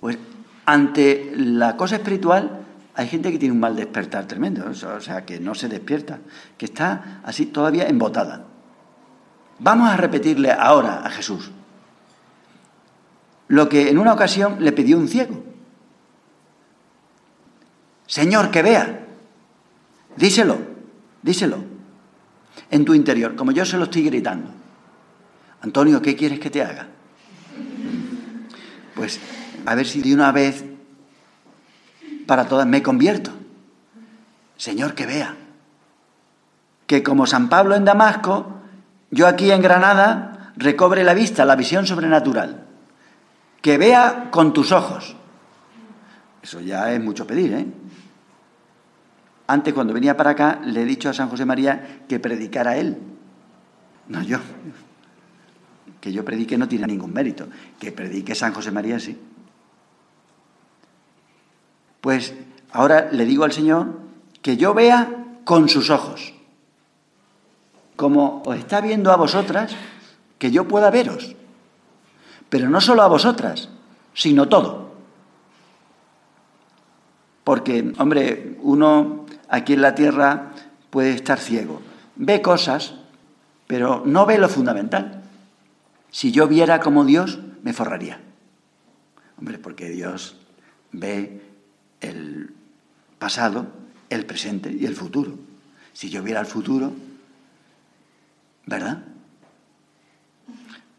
Pues 0.01 0.19
ante 0.65 1.33
la 1.37 1.77
cosa 1.77 1.97
espiritual 1.97 2.61
hay 2.95 3.09
gente 3.09 3.31
que 3.31 3.39
tiene 3.39 3.53
un 3.53 3.61
mal 3.61 3.77
despertar 3.77 4.27
tremendo, 4.27 4.65
o 4.69 5.01
sea, 5.01 5.25
que 5.25 5.39
no 5.39 5.55
se 5.55 5.69
despierta, 5.69 6.19
que 6.57 6.67
está 6.67 7.21
así 7.25 7.47
todavía 7.47 7.87
embotada. 7.87 8.45
Vamos 9.59 9.89
a 9.91 9.97
repetirle 9.97 10.51
ahora 10.51 11.03
a 11.05 11.11
Jesús 11.11 11.51
lo 13.49 13.69
que 13.69 13.91
en 13.91 13.99
una 13.99 14.13
ocasión 14.13 14.57
le 14.61 14.73
pidió 14.73 14.99
un 14.99 15.09
ciego. 15.09 15.43
Señor, 18.07 18.51
que 18.51 18.63
vea. 18.63 19.06
Díselo, 20.17 20.59
díselo. 21.23 21.59
En 22.71 22.85
tu 22.85 22.95
interior, 22.95 23.37
como 23.37 23.53
yo 23.53 23.65
se 23.65 23.77
lo 23.77 23.85
estoy 23.85 24.03
gritando. 24.03 24.49
Antonio, 25.61 26.01
¿qué 26.01 26.17
quieres 26.17 26.41
que 26.41 26.51
te 26.51 26.63
haga? 26.63 26.89
Pues 28.95 29.21
a 29.67 29.75
ver 29.75 29.87
si 29.87 30.01
de 30.01 30.15
una 30.15 30.33
vez 30.33 30.65
para 32.27 32.47
todas 32.47 32.67
me 32.67 32.83
convierto. 32.83 33.31
Señor, 34.57 34.95
que 34.95 35.07
vea. 35.07 35.37
Que 36.87 37.03
como 37.03 37.27
San 37.27 37.49
Pablo 37.49 37.75
en 37.75 37.85
Damasco, 37.85 38.61
yo 39.11 39.27
aquí 39.27 39.51
en 39.51 39.61
Granada 39.61 40.53
recobre 40.57 41.05
la 41.05 41.15
vista, 41.15 41.45
la 41.45 41.57
visión 41.57 41.87
sobrenatural. 41.87 42.65
Que 43.61 43.77
vea 43.77 44.29
con 44.31 44.53
tus 44.53 44.73
ojos. 44.73 45.15
Eso 46.43 46.61
ya 46.61 46.93
es 46.93 47.01
mucho 47.03 47.27
pedir, 47.27 47.53
¿eh? 47.53 47.67
Antes, 49.47 49.73
cuando 49.75 49.95
venía 49.95 50.17
para 50.17 50.31
acá, 50.31 50.61
le 50.65 50.83
he 50.83 50.85
dicho 50.85 51.09
a 51.09 51.15
San 51.15 51.29
José 51.29 51.45
María 51.45 52.05
que 52.09 52.19
predicara 52.19 52.77
él. 52.77 52.99
No 54.09 54.23
yo. 54.23 54.39
Que 56.01 56.13
yo 56.13 56.25
predique 56.25 56.59
no 56.59 56.69
tiene 56.69 56.87
ningún 56.87 57.13
mérito. 57.13 57.47
Que 57.79 57.93
predique 57.93 58.35
San 58.35 58.53
José 58.53 58.71
María 58.71 58.99
sí. 58.99 59.19
Pues 62.01 62.35
ahora 62.73 63.09
le 63.11 63.25
digo 63.25 63.45
al 63.45 63.53
Señor 63.53 63.99
que 64.43 64.57
yo 64.57 64.75
vea 64.75 65.25
con 65.45 65.69
sus 65.69 65.91
ojos. 65.91 66.35
Como 67.97 68.43
os 68.45 68.57
está 68.57 68.81
viendo 68.81 69.11
a 69.11 69.17
vosotras, 69.17 69.75
que 70.39 70.51
yo 70.51 70.69
pueda 70.69 70.91
veros. 70.91 71.35
Pero 72.49 72.69
no 72.69 72.81
solo 72.81 73.03
a 73.03 73.09
vosotras, 73.09 73.71
sino 74.13 74.49
todo. 74.49 74.93
Porque, 77.43 77.93
hombre, 77.99 78.59
uno 78.63 79.16
aquí 79.49 79.75
en 79.75 79.83
la 79.83 79.95
tierra 79.95 80.53
puede 80.91 81.11
estar 81.11 81.39
ciego. 81.39 81.83
Ve 82.17 82.43
cosas, 82.43 82.95
pero 83.67 84.03
no 84.05 84.27
ve 84.27 84.39
lo 84.39 84.49
fundamental. 84.49 85.23
Si 86.11 86.33
yo 86.33 86.49
viera 86.49 86.81
como 86.81 87.05
Dios, 87.05 87.39
me 87.63 87.73
forraría. 87.73 88.21
Hombre, 89.39 89.59
porque 89.59 89.91
Dios 89.91 90.37
ve 90.93 91.43
el 92.01 92.55
pasado, 93.19 93.67
el 94.09 94.25
presente 94.25 94.73
y 94.73 94.87
el 94.87 94.95
futuro. 94.95 95.39
Si 95.93 96.09
yo 96.09 96.23
viera 96.23 96.41
el 96.41 96.47
futuro, 96.47 96.93
¿verdad? 98.67 99.03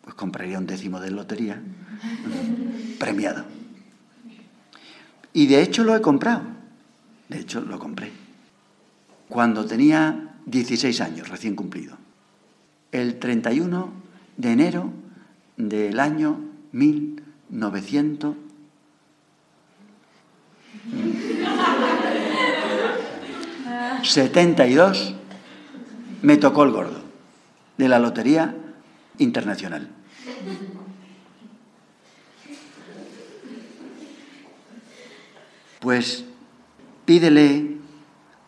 Pues 0.02 0.16
compraría 0.16 0.58
un 0.58 0.68
décimo 0.68 1.00
de 1.00 1.12
lotería 1.12 1.62
premiado. 3.00 3.46
Y 5.34 5.48
de 5.48 5.62
hecho 5.62 5.84
lo 5.84 5.96
he 5.96 6.02
comprado. 6.02 6.42
De 7.30 7.40
hecho 7.40 7.62
lo 7.62 7.78
compré. 7.80 8.27
Cuando 9.30 9.66
tenía 9.66 10.36
16 10.46 11.02
años, 11.02 11.30
recién 11.30 11.56
cumplido. 11.56 11.98
El 12.92 13.20
31 13.20 13.92
de 14.38 14.52
enero 14.52 14.92
del 15.58 16.00
año 16.00 16.40
1900 16.72 18.36
72 24.04 25.16
me 26.22 26.38
tocó 26.38 26.64
el 26.64 26.72
gordo 26.72 27.02
de 27.78 27.90
la 27.90 28.00
Lotería 28.00 28.56
Internacional. 29.18 29.90
Pues 35.80 36.26
pídele 37.06 37.78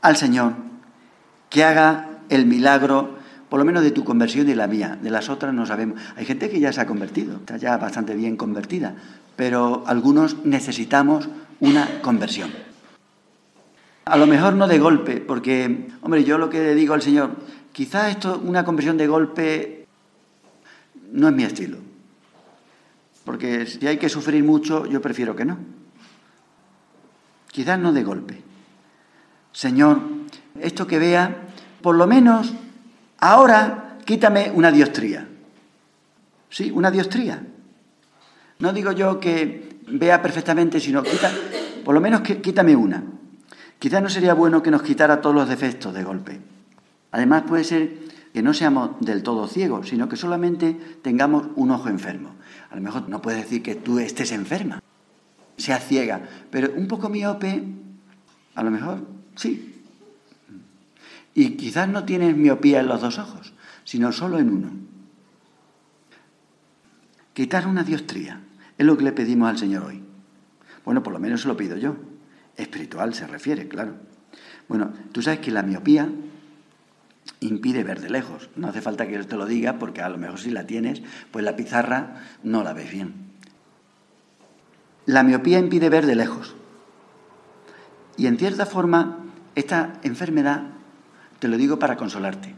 al 0.02 0.18
Señor 0.18 0.69
que 1.50 1.64
haga 1.64 2.20
el 2.30 2.46
milagro, 2.46 3.18
por 3.50 3.60
lo 3.60 3.66
menos 3.66 3.84
de 3.84 3.92
tu 3.92 4.04
conversión 4.04 4.48
y 4.50 4.56
la 4.56 4.68
mía. 4.68 4.98
De 5.02 5.10
las 5.10 5.30
otras 5.30 5.54
no 5.54 5.66
sabemos. 5.66 6.00
Hay 6.16 6.26
gente 6.26 6.50
que 6.50 6.60
ya 6.60 6.72
se 6.72 6.82
ha 6.82 6.86
convertido, 6.86 7.38
está 7.38 7.58
ya 7.58 7.78
bastante 7.78 8.16
bien 8.16 8.38
convertida, 8.38 8.96
pero 9.36 9.84
algunos 9.88 10.46
necesitamos 10.46 11.28
una 11.60 12.02
conversión. 12.02 12.52
A 14.06 14.18
lo 14.18 14.26
mejor 14.26 14.54
no 14.54 14.68
de 14.68 14.80
golpe, 14.80 15.18
porque, 15.18 15.88
hombre, 16.02 16.24
yo 16.24 16.38
lo 16.38 16.50
que 16.50 16.60
le 16.60 16.76
digo 16.76 16.94
al 16.94 17.02
Señor, 17.02 17.32
quizás 17.72 18.10
esto, 18.10 18.42
una 18.44 18.66
conversión 18.66 18.98
de 18.98 19.08
golpe, 19.08 19.88
no 21.12 21.28
es 21.28 21.34
mi 21.34 21.44
estilo. 21.44 21.78
Porque 23.24 23.68
si 23.68 23.86
hay 23.86 23.98
que 23.98 24.10
sufrir 24.10 24.44
mucho, 24.44 24.88
yo 24.88 25.02
prefiero 25.02 25.36
que 25.36 25.46
no. 25.46 25.58
Quizás 27.52 27.78
no 27.78 27.94
de 27.94 28.04
golpe. 28.04 28.42
Señor, 29.52 30.02
esto 30.62 30.88
que 30.88 31.00
vea, 31.00 31.48
por 31.82 31.96
lo 31.96 32.08
menos 32.08 32.54
ahora 33.20 33.98
quítame 34.06 34.52
una 34.54 34.72
diostría. 34.72 35.28
Sí, 36.50 36.72
una 36.72 36.92
diostría. 36.92 37.44
No 38.60 38.74
digo 38.74 38.92
yo 38.92 39.20
que 39.20 39.80
vea 39.88 40.22
perfectamente, 40.22 40.80
sino 40.80 41.04
quita, 41.04 41.32
por 41.86 41.94
lo 41.94 42.02
menos 42.02 42.22
quítame 42.22 42.76
una. 42.76 43.04
Quizás 43.78 44.02
no 44.02 44.10
sería 44.10 44.34
bueno 44.34 44.62
que 44.62 44.72
nos 44.72 44.82
quitara 44.82 45.22
todos 45.22 45.36
los 45.36 45.48
defectos 45.48 45.94
de 45.94 46.04
golpe. 46.04 46.40
Además 47.12 47.44
puede 47.48 47.64
ser 47.64 48.10
que 48.34 48.42
no 48.42 48.54
seamos 48.54 49.00
del 49.00 49.24
todo 49.24 49.48
ciegos, 49.48 49.90
sino 49.90 50.10
que 50.10 50.16
solamente 50.16 50.78
tengamos 51.02 51.48
un 51.56 51.72
ojo 51.72 51.90
enfermo. 51.90 52.36
A 52.70 52.76
lo 52.76 52.82
mejor 52.82 53.10
no 53.10 53.22
puedes 53.22 53.44
decir 53.44 53.64
que 53.64 53.76
tú 53.76 54.00
estés 54.00 54.32
enferma, 54.32 54.82
seas 55.58 55.86
ciega, 55.88 56.22
pero 56.52 56.72
un 56.76 56.88
poco 56.88 57.10
miope, 57.10 57.64
a 58.56 58.64
lo 58.64 58.72
mejor 58.72 59.08
sí. 59.36 59.79
Y 61.34 61.52
quizás 61.52 61.88
no 61.88 62.06
tienes 62.06 62.36
miopía 62.36 62.80
en 62.80 62.88
los 62.88 63.02
dos 63.02 63.20
ojos, 63.20 63.54
sino 63.84 64.12
solo 64.12 64.40
en 64.40 64.50
uno. 64.50 64.72
Quitar 67.34 67.68
una 67.68 67.84
diostría 67.84 68.42
es 68.78 68.86
lo 68.86 68.98
que 68.98 69.04
le 69.04 69.12
pedimos 69.12 69.50
al 69.50 69.58
Señor 69.58 69.84
hoy. 69.84 70.04
Bueno, 70.84 71.04
por 71.04 71.14
lo 71.14 71.20
menos 71.20 71.42
se 71.42 71.48
lo 71.48 71.58
pido 71.58 71.78
yo. 71.78 71.96
Espiritual 72.58 73.14
se 73.14 73.28
refiere, 73.28 73.68
claro. 73.68 73.96
Bueno, 74.68 74.92
tú 75.12 75.22
sabes 75.22 75.40
que 75.40 75.52
la 75.52 75.64
miopía 75.64 76.10
impide 77.40 77.84
ver 77.84 78.02
de 78.02 78.10
lejos. 78.10 78.50
No 78.56 78.68
hace 78.68 78.82
falta 78.82 79.08
que 79.08 79.14
yo 79.14 79.26
te 79.26 79.36
lo 79.36 79.46
diga 79.46 79.80
porque 79.80 80.02
a 80.02 80.10
lo 80.10 80.18
mejor 80.18 80.40
si 80.40 80.52
la 80.52 80.66
tienes, 80.66 81.02
pues 81.32 81.46
la 81.46 81.56
pizarra 81.56 82.24
no 82.44 82.64
la 82.64 82.74
ves 82.74 82.92
bien. 82.92 83.14
La 85.06 85.24
miopía 85.24 85.60
impide 85.60 85.90
ver 85.90 86.06
de 86.06 86.16
lejos. 86.16 86.56
Y 88.18 88.28
en 88.28 88.38
cierta 88.38 88.66
forma, 88.66 89.20
esta 89.56 89.94
enfermedad, 90.04 90.64
te 91.40 91.48
lo 91.48 91.58
digo 91.58 91.80
para 91.80 91.98
consolarte, 91.98 92.54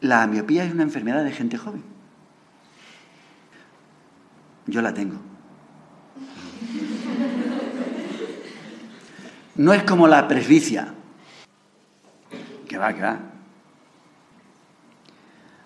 la 0.00 0.26
miopía 0.26 0.64
es 0.64 0.72
una 0.72 0.82
enfermedad 0.82 1.24
de 1.24 1.32
gente 1.32 1.56
joven. 1.56 1.82
Yo 4.66 4.82
la 4.82 4.92
tengo. 4.92 5.16
No 9.56 9.72
es 9.72 9.82
como 9.82 10.06
la 10.06 10.28
presbicia, 10.28 10.94
que 12.68 12.78
va, 12.78 12.92
que 12.94 13.02
va. 13.02 13.18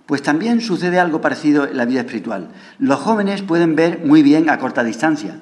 Pues 0.06 0.22
también 0.22 0.60
sucede 0.60 0.98
algo 0.98 1.20
parecido 1.20 1.66
en 1.66 1.76
la 1.76 1.84
vida 1.84 2.00
espiritual. 2.00 2.52
Los 2.78 3.00
jóvenes 3.00 3.42
pueden 3.42 3.76
ver 3.76 4.04
muy 4.04 4.22
bien 4.22 4.48
a 4.48 4.58
corta 4.58 4.82
distancia. 4.82 5.40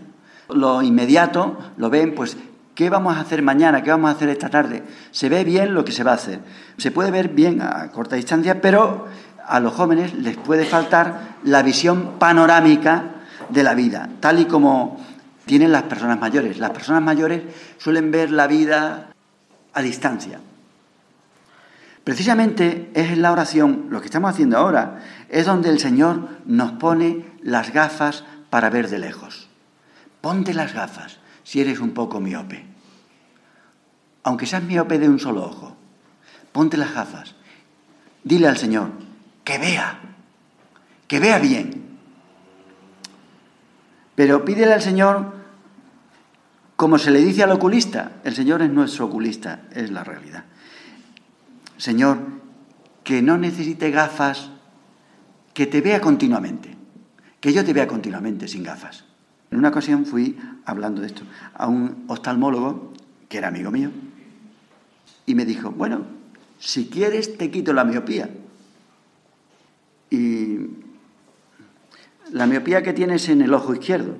Lo 0.49 0.83
inmediato 0.83 1.59
lo 1.77 1.91
ven, 1.91 2.15
pues, 2.15 2.37
¿qué 2.81 2.89
vamos 2.89 3.15
a 3.15 3.21
hacer 3.21 3.43
mañana? 3.43 3.83
¿Qué 3.83 3.91
vamos 3.91 4.09
a 4.09 4.15
hacer 4.15 4.31
esta 4.31 4.49
tarde? 4.49 4.83
Se 5.11 5.29
ve 5.29 5.45
bien 5.45 5.75
lo 5.75 5.85
que 5.85 5.93
se 5.93 6.03
va 6.03 6.13
a 6.13 6.15
hacer. 6.15 6.41
Se 6.79 6.91
puede 6.91 7.11
ver 7.11 7.29
bien 7.29 7.61
a 7.61 7.91
corta 7.91 8.17
distancia, 8.17 8.63
pero 8.63 9.07
a 9.47 9.61
los 9.61 9.75
jóvenes 9.75 10.15
les 10.15 10.39
puede 10.39 10.65
faltar 10.65 11.37
la 11.45 11.63
visión 11.63 12.13
panorámica 12.19 13.05
de 13.51 13.63
la 13.65 13.75
vida, 13.75 14.09
tal 14.21 14.41
y 14.41 14.47
como 14.47 14.99
tienen 15.45 15.73
las 15.73 15.83
personas 15.83 16.19
mayores. 16.19 16.59
Las 16.59 16.71
personas 16.71 17.03
mayores 17.03 17.43
suelen 17.77 18.11
ver 18.11 18.31
la 18.31 18.47
vida 18.47 19.13
a 19.75 19.83
distancia. 19.83 20.41
Precisamente 22.03 22.91
es 22.95 23.11
en 23.11 23.21
la 23.21 23.33
oración, 23.33 23.89
lo 23.91 24.01
que 24.01 24.07
estamos 24.07 24.31
haciendo 24.31 24.57
ahora, 24.57 25.01
es 25.29 25.45
donde 25.45 25.69
el 25.69 25.81
Señor 25.81 26.31
nos 26.47 26.73
pone 26.73 27.27
las 27.43 27.75
gafas 27.75 28.25
para 28.49 28.71
ver 28.71 28.89
de 28.89 29.01
lejos. 29.01 29.51
Ponte 30.23 30.55
las 30.55 30.73
gafas 30.73 31.19
si 31.45 31.61
eres 31.61 31.79
un 31.81 31.91
poco 31.91 32.21
miope. 32.21 32.70
Aunque 34.23 34.47
seas 34.47 34.63
miope 34.63 34.99
de 34.99 35.09
un 35.09 35.19
solo 35.19 35.45
ojo, 35.45 35.77
ponte 36.53 36.77
las 36.77 36.95
gafas. 36.95 37.35
Dile 38.23 38.49
al 38.49 38.57
Señor 38.57 38.91
que 39.45 39.59
vea, 39.59 39.99
que 41.09 41.21
vea 41.21 41.39
bien. 41.39 41.99
Pero 44.15 44.45
pídele 44.45 44.75
al 44.75 44.83
Señor 44.83 45.41
como 46.77 46.99
se 46.99 47.11
le 47.11 47.21
dice 47.21 47.43
al 47.43 47.53
oculista. 47.53 48.13
El 48.25 48.35
Señor 48.35 48.63
es 48.63 48.71
nuestro 48.71 49.07
oculista, 49.07 49.63
es 49.73 49.91
la 49.91 50.05
realidad. 50.05 50.45
Señor, 51.77 52.19
que 53.05 53.23
no 53.23 53.39
necesite 53.39 53.91
gafas, 53.91 54.51
que 55.53 55.67
te 55.67 55.81
vea 55.81 56.01
continuamente, 56.01 56.77
que 57.41 57.53
yo 57.53 57.65
te 57.65 57.73
vea 57.73 57.87
continuamente 57.87 58.49
sin 58.49 58.63
gafas. 58.63 59.05
En 59.51 59.59
una 59.59 59.71
ocasión 59.71 60.07
fui, 60.07 60.39
hablando 60.65 61.01
de 61.01 61.09
esto, 61.09 61.23
a 61.55 61.67
un 61.67 62.05
oftalmólogo, 62.07 62.93
que 63.29 63.39
era 63.39 63.49
amigo 63.49 63.71
mío, 63.71 63.91
y 65.31 65.35
me 65.37 65.45
dijo, 65.45 65.71
bueno, 65.71 66.07
si 66.59 66.89
quieres 66.89 67.39
te 67.39 67.53
quito 67.53 67.73
la 67.73 67.85
miopía. 67.85 68.31
Y 70.11 70.59
la 72.33 72.47
miopía 72.47 72.83
que 72.83 72.93
tienes 72.93 73.29
en 73.29 73.41
el 73.41 73.55
ojo 73.55 73.73
izquierdo. 73.73 74.19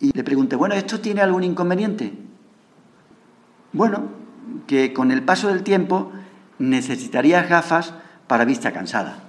Y 0.00 0.12
le 0.12 0.22
pregunté, 0.22 0.54
bueno, 0.54 0.74
¿esto 0.74 1.00
tiene 1.00 1.22
algún 1.22 1.44
inconveniente? 1.44 2.12
Bueno, 3.72 4.10
que 4.66 4.92
con 4.92 5.10
el 5.10 5.22
paso 5.22 5.48
del 5.48 5.62
tiempo 5.62 6.12
necesitarías 6.58 7.48
gafas 7.48 7.94
para 8.26 8.44
vista 8.44 8.70
cansada. 8.70 9.24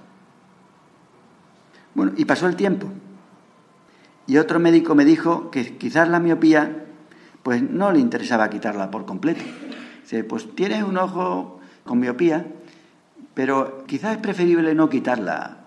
Bueno, 1.95 2.12
y 2.17 2.26
pasó 2.26 2.47
el 2.47 2.58
tiempo. 2.58 2.89
Y 4.28 4.38
otro 4.38 4.60
médico 4.60 4.95
me 4.95 5.06
dijo 5.06 5.50
que 5.50 5.78
quizás 5.78 6.10
la 6.10 6.19
miopía, 6.19 6.88
pues 7.41 7.62
no 7.62 7.93
le 7.93 8.00
interesaba 8.00 8.50
quitarla 8.50 8.91
por 8.91 9.06
completo. 9.06 9.45
Pues 10.30 10.56
tienes 10.56 10.84
un 10.84 10.98
ojo 10.98 11.60
con 11.84 12.00
miopía, 12.00 12.46
pero 13.34 13.84
quizás 13.86 14.15
es 14.15 14.22
preferible 14.22 14.74
no 14.74 14.89
quitarla. 14.89 15.58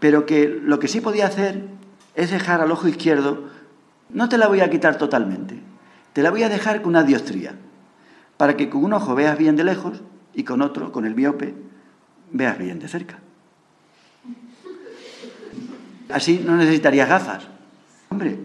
Pero 0.00 0.24
que 0.24 0.48
lo 0.48 0.78
que 0.78 0.88
sí 0.88 1.00
podía 1.00 1.26
hacer 1.26 1.64
es 2.14 2.30
dejar 2.30 2.62
al 2.62 2.70
ojo 2.70 2.88
izquierdo, 2.88 3.50
no 4.08 4.28
te 4.28 4.38
la 4.38 4.48
voy 4.48 4.60
a 4.60 4.70
quitar 4.70 4.96
totalmente, 4.96 5.60
te 6.12 6.22
la 6.22 6.30
voy 6.30 6.44
a 6.44 6.48
dejar 6.48 6.80
con 6.80 6.90
una 6.90 7.02
diostría, 7.02 7.54
para 8.38 8.56
que 8.56 8.70
con 8.70 8.82
un 8.82 8.94
ojo 8.94 9.14
veas 9.14 9.36
bien 9.36 9.56
de 9.56 9.64
lejos 9.64 10.02
y 10.32 10.44
con 10.44 10.62
otro, 10.62 10.92
con 10.92 11.04
el 11.04 11.14
miope, 11.14 11.54
veas 12.32 12.56
bien 12.58 12.78
de 12.78 12.88
cerca. 12.88 13.18
Así 16.08 16.42
no 16.44 16.56
necesitarías 16.56 17.08
gafas. 17.08 17.48
Hombre, 18.08 18.38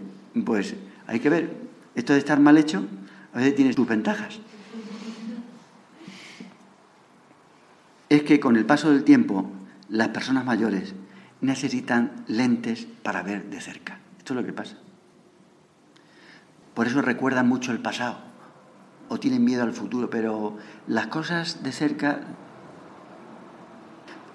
pues 0.44 0.74
hay 1.06 1.20
que 1.20 1.30
ver, 1.30 1.50
esto 1.94 2.12
de 2.12 2.18
estar 2.18 2.38
mal 2.38 2.58
hecho 2.58 2.84
a 3.32 3.38
veces 3.38 3.54
tiene 3.54 3.72
sus 3.72 3.86
ventajas. 3.86 4.38
Es 8.08 8.22
que 8.22 8.40
con 8.40 8.56
el 8.56 8.66
paso 8.66 8.90
del 8.90 9.04
tiempo 9.04 9.50
las 9.88 10.08
personas 10.08 10.44
mayores 10.44 10.94
necesitan 11.40 12.24
lentes 12.28 12.86
para 13.02 13.22
ver 13.22 13.48
de 13.50 13.60
cerca. 13.60 13.98
Esto 14.18 14.34
es 14.34 14.40
lo 14.40 14.46
que 14.46 14.52
pasa. 14.52 14.76
Por 16.74 16.86
eso 16.86 17.02
recuerdan 17.02 17.48
mucho 17.48 17.72
el 17.72 17.80
pasado 17.80 18.18
o 19.08 19.18
tienen 19.18 19.44
miedo 19.44 19.62
al 19.62 19.72
futuro, 19.72 20.08
pero 20.08 20.56
las 20.86 21.08
cosas 21.08 21.62
de 21.62 21.72
cerca... 21.72 22.20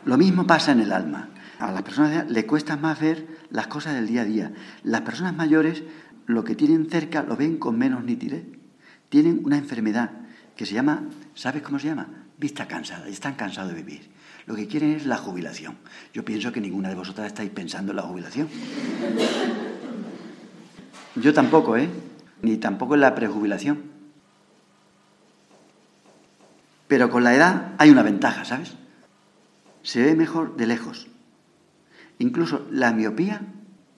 Lo 0.06 0.18
mismo 0.18 0.46
pasa 0.46 0.72
en 0.72 0.80
el 0.80 0.92
alma. 0.92 1.30
A 1.60 1.72
las 1.72 1.82
personas 1.82 2.30
le 2.30 2.46
cuesta 2.46 2.78
más 2.78 3.00
ver 3.00 3.28
las 3.50 3.68
cosas 3.68 3.96
del 3.96 4.08
día 4.08 4.22
a 4.22 4.26
día. 4.26 4.54
Las 4.84 5.02
personas 5.02 5.36
mayores 5.36 5.84
lo 6.28 6.44
que 6.44 6.56
tienen 6.56 6.90
cerca 6.90 7.24
lo 7.24 7.36
ven 7.36 7.58
con 7.58 7.78
menos 7.78 8.04
nitidez. 8.04 8.57
Tienen 9.10 9.42
una 9.44 9.58
enfermedad 9.58 10.12
que 10.56 10.66
se 10.66 10.74
llama, 10.74 11.04
¿sabes 11.36 11.62
cómo 11.62 11.80
se 11.80 11.88
llama? 11.88 12.08
Vista 12.38 12.68
cansada. 12.68 13.08
Están 13.08 13.36
cansados 13.36 13.72
de 13.72 13.82
vivir. 13.82 14.10
Lo 14.46 14.56
que 14.56 14.68
quieren 14.68 14.92
es 14.92 15.06
la 15.06 15.18
jubilación. 15.18 15.78
Yo 16.14 16.24
pienso 16.24 16.52
que 16.52 16.62
ninguna 16.62 16.90
de 16.90 16.96
vosotras 16.96 17.28
estáis 17.28 17.50
pensando 17.50 17.92
en 17.92 17.98
la 17.98 18.04
jubilación. 18.04 18.48
Yo 21.16 21.34
tampoco, 21.34 21.78
¿eh? 21.78 21.90
Ni 22.42 22.58
tampoco 22.58 22.96
en 22.96 23.02
la 23.02 23.16
prejubilación. 23.16 23.84
Pero 26.88 27.10
con 27.10 27.24
la 27.24 27.36
edad 27.36 27.74
hay 27.78 27.90
una 27.90 28.04
ventaja, 28.04 28.46
¿sabes? 28.46 28.76
Se 29.84 30.02
ve 30.02 30.16
mejor 30.16 30.56
de 30.56 30.68
lejos. 30.68 31.08
Incluso 32.20 32.66
la 32.72 32.94
miopía, 32.94 33.42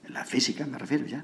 la 0.07 0.25
física 0.25 0.65
me 0.65 0.77
refiero 0.77 1.05
ya, 1.05 1.23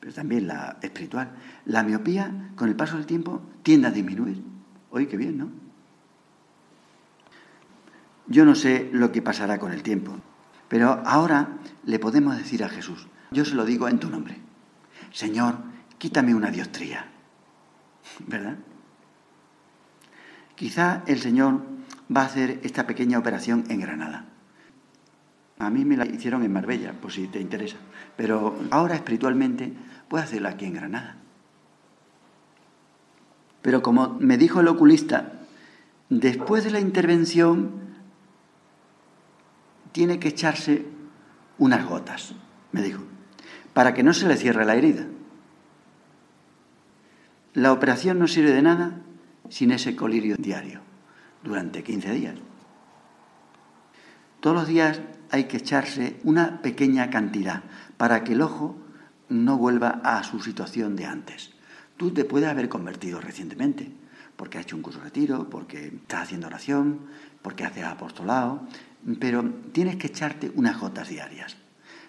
pero 0.00 0.12
también 0.12 0.46
la 0.46 0.78
espiritual, 0.80 1.30
la 1.66 1.82
miopía 1.82 2.50
con 2.56 2.68
el 2.68 2.76
paso 2.76 2.96
del 2.96 3.06
tiempo 3.06 3.42
tiende 3.62 3.88
a 3.88 3.90
disminuir. 3.90 4.42
Oye, 4.90 5.06
qué 5.06 5.16
bien, 5.16 5.38
¿no? 5.38 5.50
Yo 8.26 8.44
no 8.44 8.54
sé 8.54 8.88
lo 8.92 9.12
que 9.12 9.22
pasará 9.22 9.58
con 9.58 9.72
el 9.72 9.82
tiempo, 9.82 10.16
pero 10.68 11.02
ahora 11.04 11.58
le 11.84 11.98
podemos 11.98 12.36
decir 12.36 12.64
a 12.64 12.68
Jesús, 12.68 13.08
yo 13.30 13.44
se 13.44 13.54
lo 13.54 13.64
digo 13.64 13.88
en 13.88 13.98
tu 13.98 14.08
nombre, 14.08 14.38
Señor, 15.12 15.56
quítame 15.98 16.34
una 16.34 16.50
diostría, 16.50 17.06
¿verdad? 18.26 18.56
Quizá 20.54 21.02
el 21.06 21.18
Señor 21.20 21.60
va 22.14 22.22
a 22.22 22.26
hacer 22.26 22.60
esta 22.62 22.86
pequeña 22.86 23.18
operación 23.18 23.64
en 23.68 23.80
Granada. 23.80 24.29
A 25.60 25.68
mí 25.68 25.84
me 25.84 25.98
la 25.98 26.06
hicieron 26.06 26.42
en 26.42 26.54
Marbella, 26.54 26.94
por 26.94 27.12
si 27.12 27.28
te 27.28 27.38
interesa, 27.38 27.76
pero 28.16 28.58
ahora 28.70 28.94
espiritualmente 28.94 29.70
puedo 30.08 30.24
hacerla 30.24 30.48
aquí 30.48 30.64
en 30.64 30.72
Granada. 30.72 31.16
Pero 33.60 33.82
como 33.82 34.16
me 34.18 34.38
dijo 34.38 34.60
el 34.60 34.68
oculista, 34.68 35.32
después 36.08 36.64
de 36.64 36.70
la 36.70 36.80
intervención 36.80 37.72
tiene 39.92 40.18
que 40.18 40.28
echarse 40.28 40.86
unas 41.58 41.86
gotas, 41.86 42.34
me 42.72 42.80
dijo, 42.80 43.02
para 43.74 43.92
que 43.92 44.02
no 44.02 44.14
se 44.14 44.26
le 44.28 44.38
cierre 44.38 44.64
la 44.64 44.76
herida. 44.76 45.06
La 47.52 47.72
operación 47.72 48.18
no 48.18 48.28
sirve 48.28 48.52
de 48.52 48.62
nada 48.62 49.02
sin 49.50 49.72
ese 49.72 49.94
colirio 49.94 50.36
diario, 50.38 50.80
durante 51.44 51.82
15 51.82 52.12
días. 52.12 52.34
Todos 54.40 54.56
los 54.56 54.66
días 54.66 55.02
hay 55.30 55.44
que 55.44 55.58
echarse 55.58 56.18
una 56.24 56.60
pequeña 56.62 57.10
cantidad 57.10 57.62
para 57.96 58.24
que 58.24 58.32
el 58.32 58.42
ojo 58.42 58.76
no 59.28 59.56
vuelva 59.56 60.00
a 60.04 60.22
su 60.24 60.40
situación 60.40 60.96
de 60.96 61.06
antes. 61.06 61.52
Tú 61.96 62.10
te 62.12 62.24
puedes 62.24 62.48
haber 62.48 62.68
convertido 62.68 63.20
recientemente, 63.20 63.92
porque 64.36 64.58
has 64.58 64.64
hecho 64.64 64.76
un 64.76 64.82
curso 64.82 64.98
de 64.98 65.04
retiro, 65.04 65.48
porque 65.50 65.88
estás 65.88 66.22
haciendo 66.22 66.46
oración, 66.46 67.00
porque 67.42 67.64
haces 67.64 67.84
apostolado, 67.84 68.66
pero 69.18 69.44
tienes 69.72 69.96
que 69.96 70.08
echarte 70.08 70.50
unas 70.54 70.80
gotas 70.80 71.08
diarias, 71.08 71.56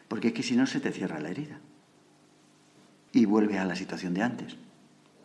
porque 0.08 0.30
es 0.30 0.34
que 0.34 0.44
si 0.44 0.56
no 0.56 0.66
se 0.66 0.80
te 0.80 0.92
cierra 0.92 1.20
la 1.20 1.30
herida 1.30 1.60
y 3.12 3.26
vuelves 3.26 3.60
a 3.60 3.66
la 3.66 3.76
situación 3.76 4.14
de 4.14 4.24
antes. 4.24 4.58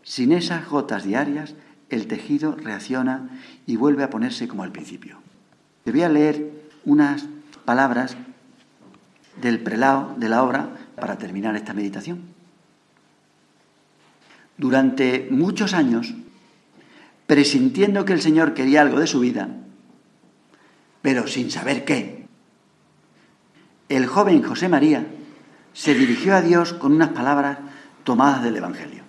Sin 0.02 0.32
esas 0.32 0.68
gotas 0.68 1.04
diarias, 1.04 1.54
el 1.88 2.06
tejido 2.09 2.56
reacciona 2.56 3.30
y 3.66 3.76
vuelve 3.76 4.02
a 4.02 4.11
ponerse 4.11 4.48
como 4.48 4.64
al 4.64 4.72
principio. 4.72 5.18
Te 5.85 5.92
voy 5.92 6.02
a 6.02 6.09
leer 6.09 6.50
unas 6.85 7.26
palabras 7.66 8.16
del 9.42 9.62
prelado 9.62 10.14
de 10.16 10.31
la 10.31 10.42
obra 10.42 10.70
para 10.96 11.18
terminar 11.18 11.55
esta 11.57 11.74
meditación. 11.74 12.22
Durante 14.57 15.29
muchos 15.31 15.74
años, 15.74 16.14
presintiendo 17.26 18.07
que 18.07 18.14
el 18.14 18.22
Señor 18.22 18.55
quería 18.55 18.81
algo 18.81 19.00
de 19.00 19.07
su 19.07 19.20
vida, 19.20 19.48
pero 21.02 21.26
sin 21.26 21.50
saber 21.50 21.85
qué, 21.85 22.26
el 23.88 24.07
joven 24.07 24.42
José 24.42 24.68
María 24.68 25.07
se 25.74 25.94
dirigió 25.94 26.35
a 26.35 26.40
Dios 26.40 26.72
con 26.72 26.92
unas 26.92 27.11
palabras 27.11 27.59
tomadas 28.02 28.42
del 28.42 28.57
Evangelio. 28.57 29.02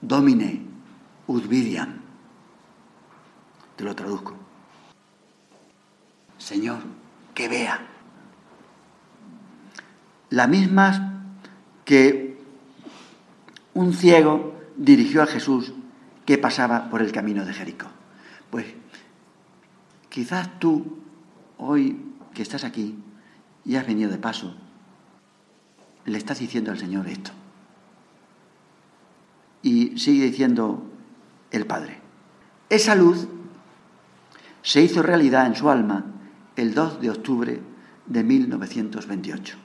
Domine 0.00 0.62
udvidiam. 1.26 2.00
Te 3.76 3.84
lo 3.84 3.94
traduzco. 3.94 4.43
Señor, 6.44 6.80
que 7.32 7.48
vea. 7.48 7.80
Las 10.28 10.46
mismas 10.46 11.00
que 11.86 12.38
un 13.72 13.94
ciego 13.94 14.54
dirigió 14.76 15.22
a 15.22 15.26
Jesús 15.26 15.72
que 16.26 16.36
pasaba 16.36 16.90
por 16.90 17.00
el 17.00 17.12
camino 17.12 17.46
de 17.46 17.54
Jericó. 17.54 17.86
Pues 18.50 18.66
quizás 20.10 20.60
tú, 20.60 20.98
hoy 21.56 22.12
que 22.34 22.42
estás 22.42 22.64
aquí 22.64 22.98
y 23.64 23.76
has 23.76 23.86
venido 23.86 24.10
de 24.10 24.18
paso, 24.18 24.54
le 26.04 26.18
estás 26.18 26.40
diciendo 26.40 26.70
al 26.70 26.78
Señor 26.78 27.08
esto. 27.08 27.30
Y 29.62 29.98
sigue 29.98 30.26
diciendo 30.26 30.84
el 31.50 31.64
Padre. 31.64 32.00
Esa 32.68 32.94
luz 32.94 33.28
se 34.60 34.82
hizo 34.82 35.02
realidad 35.02 35.46
en 35.46 35.56
su 35.56 35.70
alma 35.70 36.10
el 36.56 36.74
2 36.74 37.00
de 37.00 37.10
octubre 37.10 37.60
de 38.06 38.24
1928, 38.24 39.56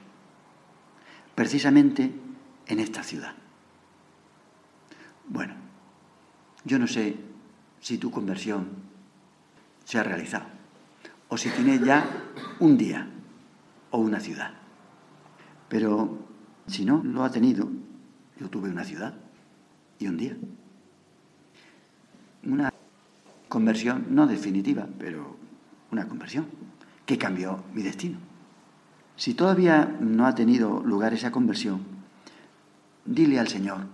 precisamente 1.34 2.12
en 2.66 2.80
esta 2.80 3.02
ciudad. 3.02 3.34
Bueno, 5.28 5.54
yo 6.64 6.78
no 6.78 6.86
sé 6.86 7.16
si 7.80 7.98
tu 7.98 8.10
conversión 8.10 8.68
se 9.84 9.98
ha 9.98 10.02
realizado 10.02 10.46
o 11.28 11.38
si 11.38 11.48
tienes 11.50 11.80
ya 11.84 12.04
un 12.58 12.76
día 12.76 13.08
o 13.90 13.98
una 13.98 14.20
ciudad. 14.20 14.52
Pero 15.68 16.18
si 16.66 16.84
no 16.84 17.02
lo 17.04 17.22
ha 17.22 17.30
tenido, 17.30 17.68
yo 18.38 18.50
tuve 18.50 18.68
una 18.68 18.84
ciudad 18.84 19.14
y 19.98 20.08
un 20.08 20.16
día. 20.16 20.36
Una 22.42 22.72
conversión 23.48 24.06
no 24.10 24.26
definitiva, 24.26 24.88
pero 24.98 25.36
una 25.92 26.08
conversión 26.08 26.46
que 27.10 27.18
cambió 27.18 27.64
mi 27.74 27.82
destino. 27.82 28.20
Si 29.16 29.34
todavía 29.34 29.84
no 30.00 30.28
ha 30.28 30.36
tenido 30.36 30.80
lugar 30.84 31.12
esa 31.12 31.32
conversión, 31.32 31.84
dile 33.04 33.40
al 33.40 33.48
Señor 33.48 33.88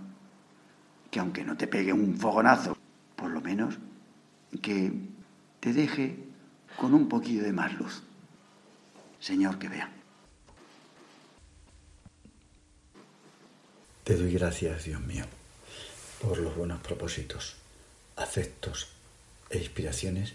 que 1.10 1.18
aunque 1.18 1.42
no 1.42 1.56
te 1.56 1.66
pegue 1.66 1.94
un 1.94 2.18
fogonazo, 2.18 2.76
por 3.16 3.30
lo 3.30 3.40
menos 3.40 3.78
que 4.60 4.92
te 5.60 5.72
deje 5.72 6.26
con 6.76 6.92
un 6.92 7.08
poquillo 7.08 7.42
de 7.42 7.54
más 7.54 7.72
luz. 7.78 8.02
Señor, 9.18 9.58
que 9.58 9.70
vea. 9.70 9.90
Te 14.04 14.14
doy 14.14 14.30
gracias, 14.30 14.84
Dios 14.84 15.00
mío, 15.00 15.24
por 16.20 16.36
los 16.36 16.54
buenos 16.54 16.80
propósitos, 16.80 17.56
afectos 18.14 18.88
e 19.48 19.56
inspiraciones 19.56 20.34